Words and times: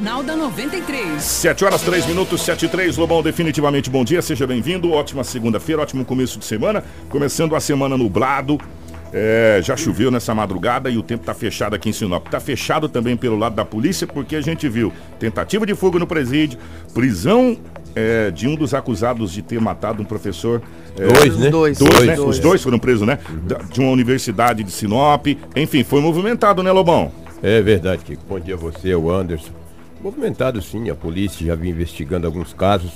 Nalda 0.00 0.34
93. 0.34 1.22
7 1.22 1.64
horas 1.64 1.82
3 1.82 2.06
minutos, 2.06 2.40
7 2.42 2.64
e 2.64 2.68
3. 2.68 2.96
Lobão, 2.96 3.22
definitivamente 3.22 3.90
bom 3.90 4.02
dia, 4.02 4.22
seja 4.22 4.46
bem-vindo. 4.46 4.90
Ótima 4.92 5.22
segunda-feira, 5.22 5.82
ótimo 5.82 6.04
começo 6.04 6.38
de 6.38 6.44
semana. 6.46 6.82
Começando 7.10 7.54
a 7.54 7.60
semana 7.60 7.96
nublado. 7.98 8.58
É, 9.12 9.60
já 9.62 9.76
choveu 9.76 10.08
nessa 10.10 10.32
madrugada 10.34 10.88
e 10.88 10.96
o 10.96 11.02
tempo 11.02 11.24
tá 11.24 11.34
fechado 11.34 11.74
aqui 11.74 11.88
em 11.90 11.92
Sinop. 11.92 12.28
Tá 12.28 12.38
fechado 12.40 12.88
também 12.88 13.16
pelo 13.16 13.36
lado 13.36 13.56
da 13.56 13.64
polícia, 13.64 14.06
porque 14.06 14.36
a 14.36 14.40
gente 14.40 14.68
viu 14.68 14.92
tentativa 15.18 15.66
de 15.66 15.74
fuga 15.74 15.98
no 15.98 16.06
presídio, 16.06 16.58
prisão 16.94 17.58
é, 17.94 18.30
de 18.30 18.46
um 18.46 18.54
dos 18.54 18.72
acusados 18.72 19.32
de 19.32 19.42
ter 19.42 19.60
matado 19.60 20.00
um 20.00 20.04
professor. 20.04 20.62
É, 20.96 21.08
Dois, 21.08 21.36
né? 21.36 21.50
Dois, 21.50 21.78
Dois, 21.78 22.06
né? 22.06 22.14
dois. 22.14 22.28
Os 22.36 22.38
dois 22.38 22.62
foram 22.62 22.78
presos, 22.78 23.06
né? 23.06 23.18
Da- 23.42 23.58
De 23.58 23.80
uma 23.80 23.90
universidade 23.90 24.62
de 24.62 24.70
Sinop. 24.70 25.26
Enfim, 25.56 25.82
foi 25.84 26.00
movimentado, 26.00 26.62
né, 26.62 26.70
Lobão? 26.70 27.10
É 27.42 27.60
verdade, 27.60 28.04
Kiko. 28.04 28.22
Bom 28.28 28.38
dia 28.38 28.54
a 28.54 28.58
você, 28.58 28.94
o 28.94 29.10
Anderson. 29.10 29.59
Movimentado 30.02 30.62
sim, 30.62 30.88
a 30.88 30.94
polícia 30.94 31.46
já 31.46 31.54
vinha 31.54 31.72
investigando 31.72 32.26
alguns 32.26 32.54
casos, 32.54 32.90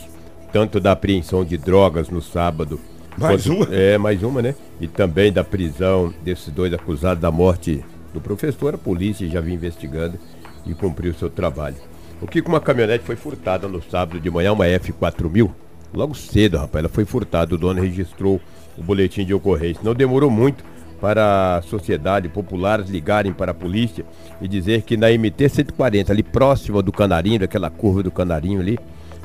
tanto 0.51 0.81
da 0.81 0.93
apreensão 0.93 1.45
de 1.45 1.59
drogas 1.59 2.09
no 2.09 2.23
sábado. 2.23 2.81
Mais 3.19 3.47
uma? 3.47 3.67
É, 3.71 3.99
mais 3.99 4.23
uma, 4.23 4.41
né? 4.41 4.55
E 4.81 4.89
também 4.89 5.31
da 5.31 5.45
prisão 5.45 6.13
desses 6.25 6.49
dois 6.49 6.73
acusados 6.73 7.21
da 7.21 7.31
morte 7.31 7.85
do 8.15 8.23
professor. 8.23 8.75
A 8.75 8.79
polícia 8.79 9.29
já 9.29 9.41
vinha 9.41 9.55
investigando 9.55 10.19
e 10.67 10.73
cumpriu 10.73 11.13
seu 11.13 11.29
trabalho. 11.29 11.77
O 12.23 12.27
que 12.27 12.41
com 12.41 12.49
uma 12.49 12.61
caminhonete 12.61 13.05
foi 13.05 13.17
furtada 13.17 13.69
no 13.69 13.83
sábado 13.83 14.19
de 14.19 14.31
manhã, 14.31 14.55
uma 14.55 14.65
F4000. 14.65 15.51
Logo 15.93 16.15
cedo, 16.15 16.57
rapaz, 16.57 16.85
ela 16.85 16.93
foi 16.93 17.05
furtada. 17.05 17.55
O 17.55 17.59
dono 17.59 17.83
registrou 17.83 18.41
o 18.79 18.83
boletim 18.83 19.27
de 19.27 19.35
ocorrência. 19.35 19.83
Não 19.85 19.95
demorou 19.95 20.31
muito 20.31 20.65
para 21.01 21.57
a 21.57 21.63
sociedade 21.63 22.29
populares 22.29 22.89
ligarem 22.89 23.33
para 23.33 23.51
a 23.51 23.55
polícia 23.55 24.05
e 24.41 24.49
dizer 24.49 24.83
que 24.83 24.97
na 24.97 25.09
MT 25.09 25.49
140, 25.49 26.13
ali 26.13 26.23
próxima 26.23 26.83
do 26.83 26.93
Canarinho, 26.93 27.41
daquela 27.41 27.71
curva 27.71 28.03
do 28.03 28.11
Canarinho 28.11 28.61
ali, 28.61 28.79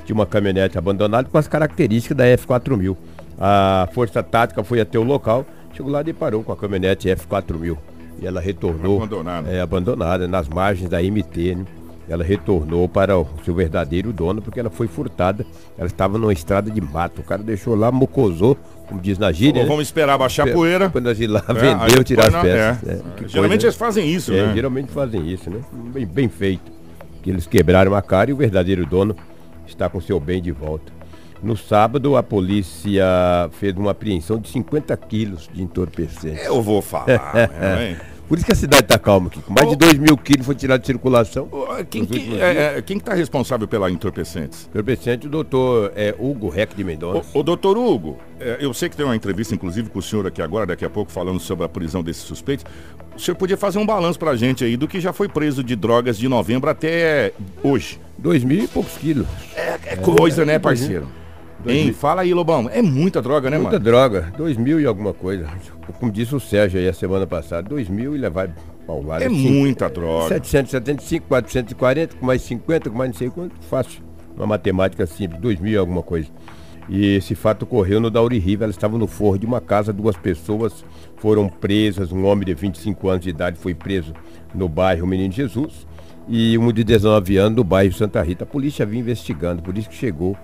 tinha 0.05 0.15
uma 0.15 0.25
caminhonete 0.25 0.77
abandonada 0.77 1.29
com 1.29 1.37
as 1.37 1.47
características 1.47 2.17
da 2.17 2.25
F4000. 2.25 2.95
A 3.39 3.87
força 3.93 4.21
tática 4.21 4.63
foi 4.63 4.81
até 4.81 4.97
o 4.97 5.03
local, 5.03 5.45
chegou 5.73 5.91
lá 5.91 6.03
e 6.05 6.13
parou 6.13 6.43
com 6.43 6.51
a 6.51 6.57
caminhonete 6.57 7.07
F4000. 7.07 7.77
E 8.21 8.27
ela 8.27 8.41
retornou. 8.41 8.97
Abandonada. 8.97 9.49
É, 9.49 9.61
abandonada, 9.61 10.27
nas 10.27 10.49
margens 10.49 10.89
da 10.89 11.01
MT, 11.01 11.55
né? 11.55 11.65
Ela 12.09 12.23
retornou 12.23 12.89
para 12.89 13.17
o 13.17 13.27
seu 13.45 13.53
verdadeiro 13.53 14.11
dono 14.11 14.41
porque 14.41 14.59
ela 14.59 14.69
foi 14.71 14.87
furtada. 14.87 15.45
Ela 15.77 15.85
estava 15.87 16.17
numa 16.17 16.33
estrada 16.33 16.71
de 16.71 16.81
mato. 16.81 17.21
O 17.21 17.23
cara 17.23 17.43
deixou 17.43 17.75
lá, 17.75 17.91
mocosou, 17.91 18.57
como 18.87 18.99
diz 18.99 19.17
na 19.19 19.31
gíria. 19.31 19.53
Falou, 19.53 19.63
né? 19.65 19.69
vamos 19.69 19.87
esperar 19.87 20.17
baixar 20.17 20.47
a 20.49 20.51
poeira. 20.51 20.85
Depois 20.87 21.03
nós 21.03 21.19
ir 21.19 21.27
lá, 21.27 21.43
É, 21.47 21.53
vendeu, 21.53 22.03
tirar 22.03 22.27
as 22.27 22.33
na- 22.33 22.41
peças. 22.41 22.89
é. 22.89 22.91
É, 22.93 23.27
Geralmente 23.27 23.51
coisa, 23.61 23.67
eles 23.67 23.75
fazem 23.75 24.09
isso, 24.09 24.33
é, 24.33 24.47
né? 24.47 24.53
Geralmente 24.55 24.91
fazem 24.91 25.29
isso, 25.31 25.49
né? 25.51 25.59
Bem, 25.93 26.05
bem 26.07 26.27
feito. 26.29 26.71
Que 27.21 27.29
eles 27.29 27.45
quebraram 27.45 27.93
a 27.93 28.01
cara 28.01 28.31
e 28.31 28.33
o 28.33 28.37
verdadeiro 28.37 28.85
dono 28.87 29.15
está 29.67 29.87
com 29.87 30.01
seu 30.01 30.19
bem 30.19 30.41
de 30.41 30.51
volta. 30.51 30.91
No 31.43 31.55
sábado, 31.55 32.17
a 32.17 32.23
polícia 32.23 33.05
fez 33.59 33.75
uma 33.77 33.91
apreensão 33.91 34.39
de 34.39 34.49
50 34.49 34.97
quilos 34.97 35.49
de 35.53 35.61
entorpecentes. 35.61 36.43
Eu 36.45 36.61
vou 36.61 36.81
falar, 36.81 37.07
né? 37.53 37.97
Por 38.29 38.37
isso 38.37 38.45
que 38.45 38.51
a 38.51 38.55
cidade 38.55 38.83
está 38.83 38.99
calma, 38.99 39.27
Kiko. 39.27 39.51
Mais 39.51 39.67
de 39.67 39.75
2 39.75 39.97
mil 39.97 40.15
quilos 40.15 40.45
foi 40.45 40.53
tirado 40.53 40.81
de 40.81 40.85
circulação. 40.85 41.49
Quem 41.89 42.05
que 42.05 42.39
é, 42.39 42.77
é, 42.77 42.81
quem 42.83 42.99
que 42.99 43.03
tá 43.03 43.15
responsável 43.15 43.67
pela 43.67 43.89
entorpecentes? 43.89 44.67
Entorpecente, 44.69 45.25
o 45.25 45.29
doutor 45.31 45.91
é, 45.95 46.13
Hugo 46.17 46.47
Reck 46.47 46.75
de 46.75 46.83
Mendonça. 46.83 47.27
Ô, 47.33 47.39
ô, 47.39 47.43
doutor 47.43 47.75
Hugo, 47.75 48.19
é, 48.39 48.57
eu 48.59 48.71
sei 48.71 48.87
que 48.87 48.95
tem 48.95 49.03
uma 49.03 49.15
entrevista, 49.15 49.55
inclusive, 49.55 49.89
com 49.89 49.97
o 49.97 50.01
senhor 50.01 50.27
aqui 50.27 50.43
agora, 50.43 50.67
daqui 50.67 50.85
a 50.85 50.89
pouco, 50.91 51.11
falando 51.11 51.39
sobre 51.39 51.65
a 51.65 51.69
prisão 51.69 52.03
desses 52.03 52.21
suspeitos. 52.21 52.65
O 53.15 53.19
senhor 53.19 53.35
podia 53.35 53.57
fazer 53.57 53.79
um 53.79 53.85
balanço 53.85 54.19
pra 54.19 54.35
gente 54.35 54.63
aí 54.63 54.77
do 54.77 54.87
que 54.87 55.01
já 55.01 55.11
foi 55.11 55.27
preso 55.27 55.63
de 55.63 55.75
drogas 55.75 56.15
de 56.15 56.27
novembro 56.27 56.69
até 56.69 57.33
hoje. 57.63 57.99
2 58.19 58.43
mil 58.43 58.63
e 58.63 58.67
poucos 58.67 58.95
quilos. 58.95 59.25
É 59.55 59.95
coisa, 59.95 60.45
né, 60.45 60.59
parceiro? 60.59 61.07
Hein, 61.67 61.91
fala 61.93 62.21
aí, 62.21 62.33
Lobão. 62.33 62.69
É 62.71 62.81
muita 62.81 63.21
droga, 63.21 63.49
né, 63.49 63.57
Muita 63.57 63.73
mano? 63.73 63.83
droga, 63.83 64.33
2 64.37 64.55
mil 64.57 64.79
e 64.79 64.85
alguma 64.85 65.13
coisa. 65.13 65.45
Como 65.99 66.11
disse 66.11 66.33
o 66.33 66.39
Sérgio 66.39 66.79
aí 66.79 66.87
a 66.87 66.93
semana 66.93 67.27
passada, 67.27 67.67
2 67.67 67.89
mil 67.89 68.15
e 68.15 68.17
levar 68.19 68.49
paulada. 68.87 69.25
É 69.25 69.29
Cinco- 69.29 69.49
muita 69.51 69.89
droga. 69.89 70.29
775, 70.29 71.27
440, 71.27 72.15
com 72.15 72.25
mais 72.25 72.41
50, 72.43 72.89
com 72.89 72.97
mais 72.97 73.11
não 73.11 73.17
sei 73.17 73.29
quanto, 73.29 73.55
fácil. 73.65 74.01
Uma 74.37 74.47
matemática 74.47 75.05
simples, 75.05 75.41
2 75.41 75.59
mil 75.59 75.73
e 75.73 75.77
alguma 75.77 76.01
coisa. 76.01 76.29
E 76.87 77.15
esse 77.17 77.35
fato 77.35 77.63
ocorreu 77.63 77.99
no 77.99 78.09
Dauri 78.09 78.39
Riva, 78.39 78.63
ela 78.63 78.71
estava 78.71 78.97
no 78.97 79.05
forro 79.05 79.37
de 79.37 79.45
uma 79.45 79.59
casa, 79.61 79.91
duas 79.93 80.15
pessoas 80.15 80.83
foram 81.17 81.47
presas, 81.49 82.11
um 82.11 82.25
homem 82.25 82.45
de 82.45 82.53
25 82.55 83.09
anos 83.09 83.23
de 83.23 83.29
idade 83.29 83.57
foi 83.59 83.75
preso 83.75 84.13
no 84.55 84.67
bairro 84.69 85.05
Menino 85.05 85.31
Jesus 85.33 85.85
e 86.27 86.57
um 86.57 86.71
de 86.71 86.83
19 86.83 87.37
anos 87.37 87.57
no 87.57 87.63
bairro 87.63 87.93
Santa 87.93 88.21
Rita. 88.23 88.43
A 88.43 88.47
polícia 88.47 88.85
vinha 88.87 89.01
investigando, 89.01 89.61
por 89.61 89.77
isso 89.77 89.89
que 89.89 89.95
chegou, 89.95 90.35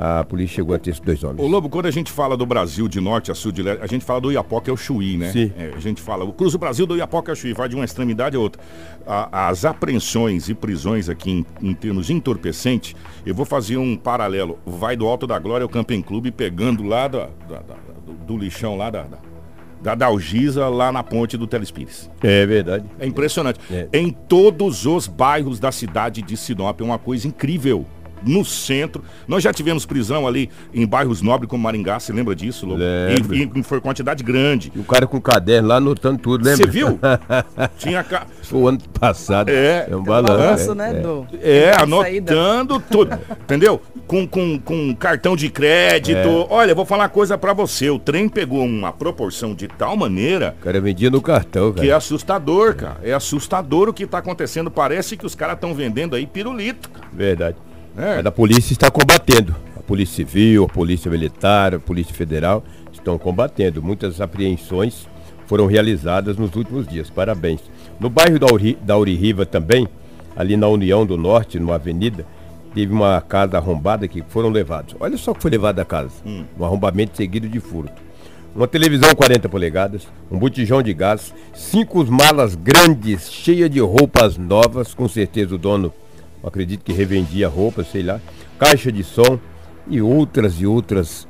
a 0.00 0.22
polícia 0.22 0.54
chegou 0.54 0.76
a 0.76 0.78
ter 0.78 0.90
esses 0.90 1.00
dois 1.00 1.24
homens. 1.24 1.40
Ô 1.44 1.48
Lobo, 1.48 1.68
quando 1.68 1.86
a 1.86 1.90
gente 1.90 2.12
fala 2.12 2.36
do 2.36 2.46
Brasil 2.46 2.86
de 2.86 3.00
norte 3.00 3.32
a 3.32 3.34
sul 3.34 3.50
de 3.50 3.62
leste, 3.64 3.82
a 3.82 3.86
gente 3.88 4.04
fala 4.04 4.20
do 4.20 4.30
Iapoca 4.30 4.70
ao 4.70 4.76
Chuí, 4.76 5.16
né? 5.16 5.32
Sim. 5.32 5.52
É, 5.58 5.72
a 5.76 5.80
gente 5.80 6.00
fala, 6.00 6.24
o 6.24 6.32
Cruz 6.32 6.52
do 6.52 6.58
Brasil 6.58 6.86
do 6.86 6.96
Iapoca 6.96 7.32
ao 7.32 7.36
Chuí, 7.36 7.52
vai 7.52 7.68
de 7.68 7.74
uma 7.74 7.84
extremidade 7.84 8.36
a 8.36 8.38
outra. 8.38 8.62
A- 9.04 9.48
as 9.48 9.64
apreensões 9.64 10.48
e 10.48 10.54
prisões 10.54 11.08
aqui 11.08 11.44
em, 11.60 11.70
em 11.70 11.74
termos 11.74 12.06
de 12.06 12.12
entorpecente, 12.12 12.94
eu 13.26 13.34
vou 13.34 13.44
fazer 13.44 13.76
um 13.76 13.96
paralelo. 13.96 14.58
Vai 14.64 14.96
do 14.96 15.04
Alto 15.06 15.26
da 15.26 15.36
Glória 15.38 15.64
ao 15.64 15.68
Camping 15.68 16.00
Clube, 16.00 16.30
pegando 16.30 16.84
lá 16.84 17.08
da- 17.08 17.28
da- 17.48 17.56
da- 17.58 17.76
do, 18.06 18.12
do 18.12 18.36
lixão 18.38 18.76
lá 18.76 18.90
da, 18.90 19.02
da, 19.02 19.18
da 19.82 19.94
Dalgisa, 19.96 20.68
lá 20.68 20.92
na 20.92 21.02
ponte 21.02 21.36
do 21.36 21.46
Telespires. 21.46 22.08
É 22.22 22.46
verdade. 22.46 22.84
É 23.00 23.06
impressionante. 23.06 23.58
É. 23.70 23.88
Em 23.92 24.10
todos 24.10 24.86
os 24.86 25.06
bairros 25.08 25.58
da 25.58 25.72
cidade 25.72 26.22
de 26.22 26.36
Sinop, 26.36 26.80
é 26.80 26.84
uma 26.84 26.98
coisa 26.98 27.26
incrível. 27.26 27.84
No 28.24 28.44
centro, 28.44 29.02
nós 29.26 29.42
já 29.42 29.52
tivemos 29.52 29.84
prisão 29.86 30.26
ali 30.26 30.50
em 30.72 30.86
bairros 30.86 31.22
nobres 31.22 31.48
como 31.48 31.62
Maringá, 31.62 31.98
você 32.00 32.12
lembra 32.12 32.34
disso, 32.34 32.66
Lobo? 32.66 32.80
Lembro. 32.80 33.34
E, 33.34 33.50
e 33.56 33.62
foi 33.62 33.80
quantidade 33.80 34.22
grande. 34.22 34.72
E 34.74 34.78
o 34.78 34.84
cara 34.84 35.06
com 35.06 35.20
caderno 35.20 35.68
lá 35.68 35.76
anotando 35.76 36.18
tudo, 36.18 36.44
lembra? 36.44 36.64
Você 36.66 36.70
viu? 36.70 36.98
Tinha. 37.78 38.02
ca- 38.04 38.26
Foi 38.42 38.60
o 38.60 38.68
ano 38.68 38.78
passado. 39.00 39.48
É. 39.50 39.86
É 39.90 39.96
um 39.96 40.02
balanço. 40.02 40.36
Balanço, 40.38 40.72
é, 40.72 40.74
né? 40.74 40.90
é. 40.90 41.00
Do, 41.00 41.26
É, 41.42 41.72
anotando 41.82 42.80
tudo. 42.80 43.18
Entendeu? 43.42 43.80
Com, 44.06 44.26
com, 44.26 44.58
com 44.58 44.94
cartão 44.94 45.36
de 45.36 45.48
crédito. 45.50 46.16
É. 46.16 46.46
Olha, 46.50 46.70
eu 46.72 46.76
vou 46.76 46.84
falar 46.86 47.04
uma 47.04 47.08
coisa 47.08 47.36
pra 47.36 47.52
você. 47.52 47.90
O 47.90 47.98
trem 47.98 48.28
pegou 48.28 48.64
uma 48.64 48.92
proporção 48.92 49.54
de 49.54 49.68
tal 49.68 49.96
maneira 49.96 50.56
O 50.60 50.64
cara 50.64 50.80
vendia 50.80 51.10
no 51.10 51.20
cartão, 51.20 51.72
cara. 51.72 51.84
que 51.84 51.90
é 51.90 51.94
assustador, 51.94 52.74
cara. 52.74 52.96
É 53.02 53.12
assustador 53.12 53.88
o 53.88 53.92
que 53.92 54.06
tá 54.06 54.18
acontecendo. 54.18 54.70
Parece 54.70 55.16
que 55.16 55.26
os 55.26 55.34
caras 55.34 55.54
estão 55.56 55.74
vendendo 55.74 56.14
aí 56.16 56.26
pirulito, 56.26 56.88
cara. 56.90 57.06
Verdade. 57.12 57.56
É. 57.98 58.16
Mas 58.16 58.26
a 58.26 58.30
polícia 58.30 58.72
está 58.72 58.90
combatendo. 58.90 59.54
A 59.76 59.82
Polícia 59.82 60.16
Civil, 60.16 60.64
a 60.64 60.68
Polícia 60.68 61.10
Militar, 61.10 61.74
a 61.74 61.80
Polícia 61.80 62.14
Federal 62.14 62.62
estão 62.92 63.18
combatendo. 63.18 63.82
Muitas 63.82 64.20
apreensões 64.20 65.08
foram 65.46 65.66
realizadas 65.66 66.36
nos 66.36 66.54
últimos 66.54 66.86
dias. 66.86 67.10
Parabéns. 67.10 67.60
No 67.98 68.08
bairro 68.08 68.38
da, 68.38 68.46
Uri, 68.46 68.78
da 68.80 68.96
Uririva 68.96 69.44
também, 69.44 69.88
ali 70.36 70.56
na 70.56 70.68
União 70.68 71.04
do 71.04 71.16
Norte, 71.16 71.58
numa 71.58 71.74
avenida, 71.74 72.24
teve 72.72 72.92
uma 72.92 73.20
casa 73.20 73.56
arrombada 73.56 74.06
que 74.06 74.22
foram 74.28 74.50
levados. 74.50 74.94
Olha 75.00 75.16
só 75.16 75.32
o 75.32 75.34
que 75.34 75.42
foi 75.42 75.50
levado 75.50 75.76
da 75.76 75.84
casa. 75.84 76.12
Um 76.24 76.64
arrombamento 76.64 77.16
seguido 77.16 77.48
de 77.48 77.58
furto. 77.58 78.08
Uma 78.54 78.66
televisão 78.66 79.14
40 79.14 79.48
polegadas, 79.48 80.08
um 80.30 80.38
botijão 80.38 80.82
de 80.82 80.92
gás, 80.92 81.34
cinco 81.54 82.04
malas 82.06 82.54
grandes, 82.54 83.32
cheias 83.32 83.70
de 83.70 83.80
roupas 83.80 84.36
novas, 84.36 84.94
com 84.94 85.08
certeza 85.08 85.54
o 85.54 85.58
dono, 85.58 85.92
acredito 86.48 86.82
que 86.84 86.92
revendia 86.92 87.48
roupas, 87.48 87.90
sei 87.90 88.02
lá, 88.02 88.20
caixa 88.58 88.90
de 88.90 89.04
som 89.04 89.38
e 89.86 90.00
outras 90.02 90.60
e 90.60 90.66
outras 90.66 91.26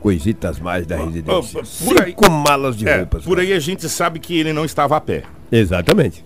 coisitas 0.00 0.58
mais 0.60 0.86
da 0.86 0.96
residência. 0.96 1.60
oh, 1.60 1.84
por 1.84 2.00
aí- 2.02 2.10
Cinco 2.10 2.30
malas 2.30 2.76
de 2.76 2.88
É, 2.88 2.98
roupas. 2.98 3.24
por 3.24 3.38
aí 3.40 3.52
a 3.52 3.58
gente 3.58 3.88
sabe 3.88 4.18
que 4.20 4.38
ele 4.38 4.52
não 4.52 4.64
estava 4.64 4.96
a 4.96 5.00
pé. 5.00 5.24
Exatamente. 5.50 6.24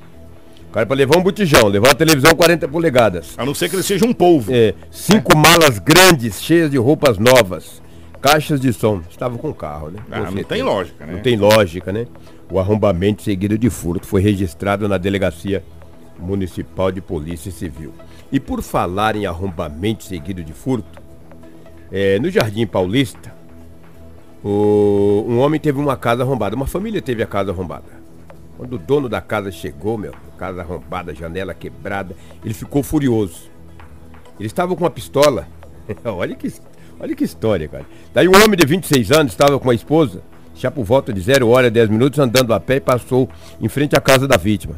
O 0.68 0.72
cara 0.72 0.86
para 0.86 0.96
levar 0.96 1.18
um 1.18 1.22
botijão, 1.22 1.68
levar 1.68 1.88
uma 1.88 1.94
televisão 1.94 2.34
40 2.34 2.66
polegadas. 2.68 3.34
A 3.36 3.44
não 3.44 3.54
ser 3.54 3.68
que 3.68 3.76
ele 3.76 3.82
seja 3.82 4.04
um 4.06 4.12
polvo. 4.12 4.50
É, 4.52 4.74
cinco 4.90 5.36
malas 5.36 5.78
grandes, 5.78 6.42
cheias 6.42 6.70
de 6.70 6.78
roupas 6.78 7.18
novas. 7.18 7.82
Caixas 8.20 8.60
de 8.60 8.72
som. 8.72 9.02
Estava 9.10 9.36
com 9.36 9.52
carro, 9.52 9.90
né? 9.90 9.98
Ah, 10.10 10.30
não 10.30 10.44
tem 10.44 10.62
lógica, 10.62 11.04
né? 11.04 11.12
Não 11.14 11.20
tem 11.20 11.36
lógica, 11.36 11.92
né? 11.92 12.06
O 12.50 12.58
arrombamento 12.58 13.22
seguido 13.22 13.58
de 13.58 13.68
furto 13.68 14.06
foi 14.06 14.22
registrado 14.22 14.88
na 14.88 14.96
Delegacia 14.96 15.62
Municipal 16.18 16.90
de 16.92 17.00
Polícia 17.00 17.50
Civil. 17.50 17.92
E 18.30 18.38
por 18.40 18.62
falar 18.62 19.16
em 19.16 19.26
arrombamento 19.26 20.04
seguido 20.04 20.42
de 20.42 20.52
furto, 20.52 21.00
é, 21.90 22.18
no 22.18 22.30
Jardim 22.30 22.66
Paulista, 22.66 23.32
o- 24.44 25.24
um 25.28 25.38
homem 25.38 25.60
teve 25.60 25.78
uma 25.78 25.96
casa 25.96 26.22
arrombada, 26.22 26.56
uma 26.56 26.66
família 26.66 27.00
teve 27.02 27.22
a 27.22 27.26
casa 27.26 27.50
arrombada. 27.50 28.02
Quando 28.56 28.74
o 28.74 28.78
dono 28.78 29.08
da 29.08 29.20
casa 29.20 29.50
chegou, 29.50 29.96
meu, 29.98 30.12
casa 30.38 30.60
arrombada, 30.62 31.14
janela 31.14 31.54
quebrada, 31.54 32.14
ele 32.44 32.54
ficou 32.54 32.82
furioso. 32.82 33.50
Ele 34.38 34.46
estava 34.46 34.74
com 34.74 34.84
uma 34.84 34.90
pistola. 34.90 35.46
olha, 36.04 36.34
que, 36.34 36.52
olha 36.98 37.14
que 37.14 37.24
história, 37.24 37.68
cara. 37.68 37.86
Daí 38.14 38.28
um 38.28 38.34
homem 38.34 38.56
de 38.56 38.66
26 38.66 39.10
anos 39.12 39.32
estava 39.32 39.58
com 39.58 39.70
a 39.70 39.74
esposa, 39.74 40.22
já 40.54 40.70
por 40.70 40.84
volta 40.84 41.12
de 41.12 41.20
0 41.20 41.48
hora 41.48 41.70
10 41.70 41.88
minutos, 41.88 42.18
andando 42.18 42.52
a 42.54 42.60
pé 42.60 42.76
e 42.76 42.80
passou 42.80 43.28
em 43.60 43.68
frente 43.68 43.96
à 43.96 44.00
casa 44.00 44.26
da 44.28 44.36
vítima. 44.36 44.76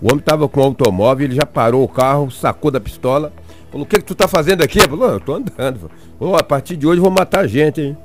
O 0.00 0.06
homem 0.06 0.18
estava 0.18 0.48
com 0.48 0.60
o 0.60 0.64
automóvel, 0.64 1.26
ele 1.26 1.34
já 1.34 1.44
parou 1.44 1.84
o 1.84 1.88
carro, 1.88 2.30
sacou 2.30 2.70
da 2.70 2.80
pistola, 2.80 3.32
falou, 3.70 3.84
o 3.84 3.88
que, 3.88 3.98
que 3.98 4.04
tu 4.04 4.14
tá 4.14 4.26
fazendo 4.26 4.62
aqui? 4.62 4.80
Falou, 4.80 5.10
eu 5.10 5.20
tô 5.20 5.34
andando. 5.34 5.90
Falou, 6.18 6.36
a 6.36 6.42
partir 6.42 6.76
de 6.76 6.86
hoje 6.86 6.98
eu 6.98 7.04
vou 7.04 7.12
matar 7.12 7.46
gente, 7.46 7.80
hein? 7.80 7.96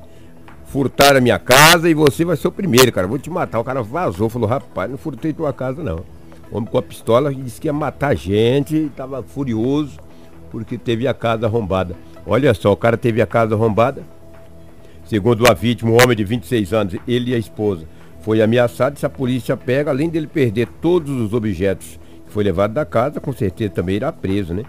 Furtaram 0.66 1.20
a 1.20 1.22
minha 1.22 1.40
casa 1.40 1.90
e 1.90 1.94
você 1.94 2.26
vai 2.26 2.36
ser 2.36 2.50
o 2.50 2.52
primeiro, 2.52 2.92
cara. 2.92 3.08
Vou 3.08 3.18
te 3.18 3.30
matar. 3.30 3.60
O 3.60 3.64
cara 3.64 3.82
vazou, 3.82 4.30
falou, 4.30 4.50
rapaz, 4.50 4.92
não 4.92 4.98
furtei 4.98 5.32
tua 5.32 5.54
casa, 5.54 5.82
não. 5.82 6.04
O 6.52 6.58
homem 6.58 6.70
com 6.70 6.78
a 6.78 6.82
pistola 6.82 7.34
disse 7.34 7.62
que 7.62 7.68
ia 7.68 7.74
matar 7.74 8.16
gente, 8.16 8.76
estava 8.76 9.24
furioso 9.24 9.98
porque 10.52 10.78
teve 10.78 11.08
a 11.08 11.14
casa 11.14 11.46
arrombada. 11.46 11.96
Olha 12.26 12.54
só, 12.54 12.72
o 12.72 12.78
cara 12.78 12.98
teve 12.98 13.22
a 13.22 13.28
casa 13.28 13.56
arrombada. 13.56 14.04
Segundo 15.06 15.46
a 15.50 15.54
vítima, 15.54 15.92
um 15.92 16.02
homem 16.02 16.16
de 16.16 16.24
26 16.24 16.74
anos, 16.74 16.96
ele 17.08 17.32
e 17.32 17.36
a 17.36 17.38
esposa, 17.38 17.86
foi 18.26 18.42
ameaçado. 18.42 18.98
Se 18.98 19.06
a 19.06 19.10
polícia 19.10 19.56
pega, 19.56 19.92
além 19.92 20.10
dele 20.10 20.26
perder 20.26 20.68
todos 20.82 21.12
os 21.12 21.32
objetos 21.32 22.00
que 22.26 22.32
foi 22.32 22.44
levado 22.44 22.74
da 22.74 22.84
casa, 22.84 23.22
com 23.22 23.32
certeza 23.32 23.70
também 23.70 23.98
irá 23.98 24.12
preso, 24.12 24.52
né? 24.52 24.64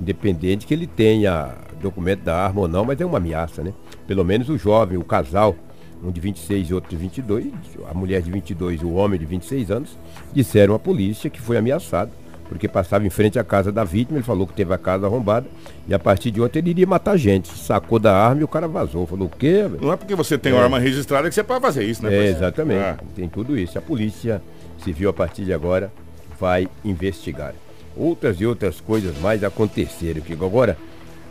Independente 0.00 0.66
que 0.66 0.72
ele 0.72 0.86
tenha 0.86 1.54
documento 1.82 2.22
da 2.22 2.34
arma 2.34 2.62
ou 2.62 2.68
não, 2.68 2.86
mas 2.86 2.98
é 2.98 3.04
uma 3.04 3.18
ameaça, 3.18 3.62
né? 3.62 3.74
Pelo 4.06 4.24
menos 4.24 4.48
o 4.48 4.56
jovem, 4.56 4.96
o 4.96 5.04
casal, 5.04 5.54
um 6.02 6.10
de 6.10 6.22
26 6.22 6.70
e 6.70 6.74
outro 6.74 6.88
de 6.88 6.96
22, 6.96 7.52
a 7.90 7.92
mulher 7.92 8.22
de 8.22 8.30
22 8.30 8.80
e 8.80 8.84
o 8.86 8.94
homem 8.94 9.20
de 9.20 9.26
26 9.26 9.70
anos, 9.70 9.98
disseram 10.32 10.74
à 10.74 10.78
polícia 10.78 11.28
que 11.28 11.40
foi 11.40 11.58
ameaçado 11.58 12.10
porque 12.52 12.68
passava 12.68 13.06
em 13.06 13.10
frente 13.10 13.38
à 13.38 13.44
casa 13.44 13.72
da 13.72 13.82
vítima, 13.82 14.18
ele 14.18 14.24
falou 14.24 14.46
que 14.46 14.52
teve 14.52 14.72
a 14.74 14.78
casa 14.78 15.06
arrombada 15.06 15.46
e 15.88 15.94
a 15.94 15.98
partir 15.98 16.30
de 16.30 16.40
ontem 16.40 16.58
ele 16.58 16.70
iria 16.70 16.86
matar 16.86 17.16
gente. 17.16 17.48
Sacou 17.48 17.98
da 17.98 18.14
arma 18.14 18.42
e 18.42 18.44
o 18.44 18.48
cara 18.48 18.68
vazou. 18.68 19.06
Falou 19.06 19.26
o 19.26 19.30
quê? 19.30 19.64
Não 19.80 19.92
é 19.92 19.96
porque 19.96 20.14
você 20.14 20.36
tem 20.36 20.52
é. 20.52 20.58
arma 20.58 20.78
registrada 20.78 21.28
que 21.28 21.34
você 21.34 21.42
pode 21.42 21.62
fazer 21.62 21.84
isso, 21.84 22.02
né? 22.02 22.14
É, 22.14 22.26
exatamente. 22.26 22.80
Ah. 22.80 22.98
Tem 23.16 23.26
tudo 23.28 23.58
isso. 23.58 23.78
A 23.78 23.80
polícia 23.80 24.42
civil 24.84 25.08
a 25.08 25.12
partir 25.12 25.44
de 25.44 25.52
agora 25.52 25.90
vai 26.38 26.68
investigar. 26.84 27.54
Outras 27.96 28.40
e 28.40 28.46
outras 28.46 28.80
coisas 28.80 29.18
mais 29.18 29.42
aconteceram 29.42 30.20
que 30.20 30.34
agora 30.34 30.76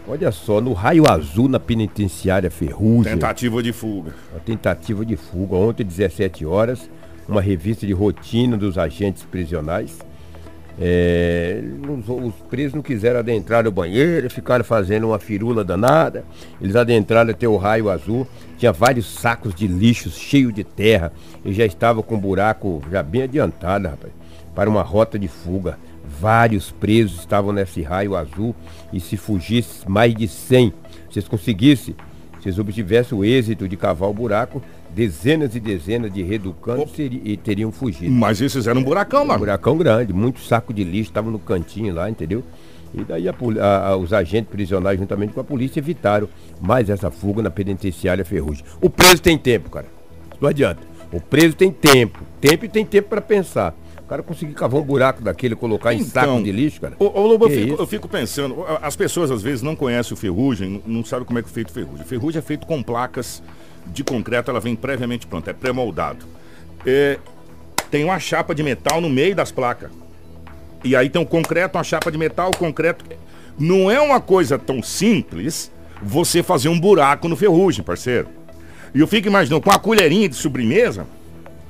Olha 0.07 0.31
só, 0.31 0.59
no 0.59 0.73
raio 0.73 1.07
azul 1.07 1.47
na 1.47 1.59
penitenciária 1.59 2.49
Ferrugem. 2.49 3.13
Tentativa 3.13 3.61
de 3.61 3.71
fuga. 3.71 4.15
Uma 4.31 4.39
tentativa 4.39 5.05
de 5.05 5.15
fuga. 5.15 5.55
Ontem, 5.55 5.83
17 5.83 6.43
horas, 6.43 6.89
uma 7.29 7.39
revista 7.39 7.85
de 7.85 7.93
rotina 7.93 8.57
dos 8.57 8.79
agentes 8.79 9.23
prisionais 9.23 9.99
é, 10.83 11.61
os, 11.87 12.09
os, 12.09 12.33
presos 12.49 12.73
não 12.73 12.81
quiseram 12.81 13.19
adentrar 13.19 13.63
no 13.63 13.71
banheiro, 13.71 14.27
ficaram 14.31 14.65
fazendo 14.65 15.07
uma 15.07 15.19
firula 15.19 15.63
danada. 15.63 16.25
Eles 16.59 16.75
adentraram 16.75 17.29
até 17.29 17.47
o 17.47 17.55
raio 17.55 17.87
azul, 17.87 18.27
tinha 18.57 18.71
vários 18.71 19.05
sacos 19.05 19.53
de 19.53 19.67
lixo 19.67 20.09
cheios 20.09 20.51
de 20.51 20.63
terra 20.63 21.13
e 21.45 21.53
já 21.53 21.65
estava 21.65 22.01
com 22.01 22.15
um 22.15 22.19
buraco 22.19 22.81
já 22.91 23.03
bem 23.03 23.21
adiantado, 23.21 23.87
rapaz, 23.87 24.11
para 24.55 24.67
uma 24.67 24.81
rota 24.81 25.19
de 25.19 25.27
fuga. 25.27 25.77
Vários 26.19 26.71
presos 26.71 27.19
estavam 27.19 27.53
nesse 27.53 27.83
raio 27.83 28.15
azul 28.15 28.55
e 28.91 28.99
se 28.99 29.17
fugisse 29.17 29.87
mais 29.87 30.15
de 30.15 30.27
100, 30.27 30.73
se 31.11 31.19
eles 31.19 31.29
conseguissem, 31.29 31.95
se 32.41 32.49
eles 32.49 32.57
obtivessem 32.57 33.15
o 33.15 33.23
êxito 33.23 33.67
de 33.67 33.77
cavar 33.77 34.09
o 34.09 34.13
buraco, 34.13 34.63
dezenas 34.93 35.55
e 35.55 35.59
dezenas 35.59 36.13
de 36.13 36.21
reeducantes 36.21 36.93
e 36.97 37.37
teriam 37.37 37.71
fugido. 37.71 38.11
Mas 38.11 38.41
esses 38.41 38.67
eram 38.67 38.81
um 38.81 38.83
buracão, 38.83 39.25
mano. 39.25 39.37
Um 39.37 39.39
buracão 39.39 39.77
grande, 39.77 40.13
muito 40.13 40.39
saco 40.41 40.73
de 40.73 40.83
lixo, 40.83 41.09
estavam 41.09 41.31
no 41.31 41.39
cantinho 41.39 41.93
lá, 41.93 42.09
entendeu? 42.09 42.43
E 42.93 43.03
daí 43.03 43.27
a, 43.29 43.33
a, 43.87 43.95
os 43.95 44.11
agentes 44.11 44.51
prisionais, 44.51 44.99
juntamente 44.99 45.33
com 45.33 45.39
a 45.39 45.43
polícia, 45.43 45.79
evitaram 45.79 46.27
mais 46.59 46.89
essa 46.89 47.09
fuga 47.09 47.41
na 47.41 47.49
penitenciária 47.49 48.25
Ferrugem. 48.25 48.65
O 48.81 48.89
preso 48.89 49.21
tem 49.21 49.37
tempo, 49.37 49.69
cara. 49.69 49.87
Não 50.39 50.49
adianta. 50.49 50.81
O 51.11 51.21
preso 51.21 51.55
tem 51.55 51.71
tempo. 51.71 52.19
Tempo 52.41 52.65
e 52.65 52.69
tem 52.69 52.85
tempo 52.85 53.09
para 53.09 53.21
pensar 53.21 53.75
cara 54.11 54.23
conseguir 54.23 54.53
cavar 54.53 54.81
um 54.81 54.83
buraco 54.83 55.21
daquele, 55.21 55.55
colocar 55.55 55.93
então, 55.93 56.05
em 56.05 56.09
saco 56.09 56.43
de 56.43 56.51
lixo, 56.51 56.81
cara. 56.81 56.95
Ô, 56.99 57.17
ô 57.17 57.27
Lobo, 57.27 57.45
eu 57.45 57.49
fico, 57.49 57.81
eu 57.81 57.87
fico, 57.87 58.09
pensando, 58.09 58.65
as 58.81 58.93
pessoas 58.93 59.31
às 59.31 59.41
vezes 59.41 59.61
não 59.61 59.73
conhecem 59.73 60.13
o 60.13 60.17
ferrugem, 60.17 60.83
não, 60.85 61.05
sabem 61.05 61.25
como 61.25 61.39
é 61.39 61.41
que 61.41 61.47
é 61.47 61.51
feito 61.51 61.71
ferrugem. 61.71 62.05
Ferrugem 62.05 62.39
é 62.39 62.41
feito 62.41 62.67
com 62.67 62.83
placas 62.83 63.41
de 63.87 64.03
concreto, 64.03 64.51
ela 64.51 64.59
vem 64.59 64.75
previamente 64.75 65.25
pronta, 65.25 65.51
é 65.51 65.53
pré-moldado. 65.53 66.25
É, 66.85 67.19
tem 67.89 68.03
uma 68.03 68.19
chapa 68.19 68.53
de 68.53 68.61
metal 68.61 68.99
no 68.99 69.09
meio 69.09 69.33
das 69.33 69.49
placas. 69.49 69.89
E 70.83 70.93
aí 70.93 71.09
tem 71.09 71.21
o 71.21 71.25
concreto, 71.25 71.77
uma 71.77 71.83
chapa 71.85 72.11
de 72.11 72.17
metal, 72.17 72.49
o 72.49 72.57
concreto. 72.57 73.05
Não 73.57 73.89
é 73.89 74.01
uma 74.01 74.19
coisa 74.19 74.59
tão 74.59 74.83
simples 74.83 75.71
você 76.03 76.43
fazer 76.43 76.67
um 76.67 76.77
buraco 76.77 77.29
no 77.29 77.37
ferrugem, 77.37 77.81
parceiro. 77.81 78.27
E 78.93 78.99
eu 78.99 79.07
fico 79.07 79.29
imaginando, 79.29 79.61
com 79.61 79.71
a 79.71 79.79
colherinha 79.79 80.27
de 80.27 80.35
sobremesa, 80.35 81.07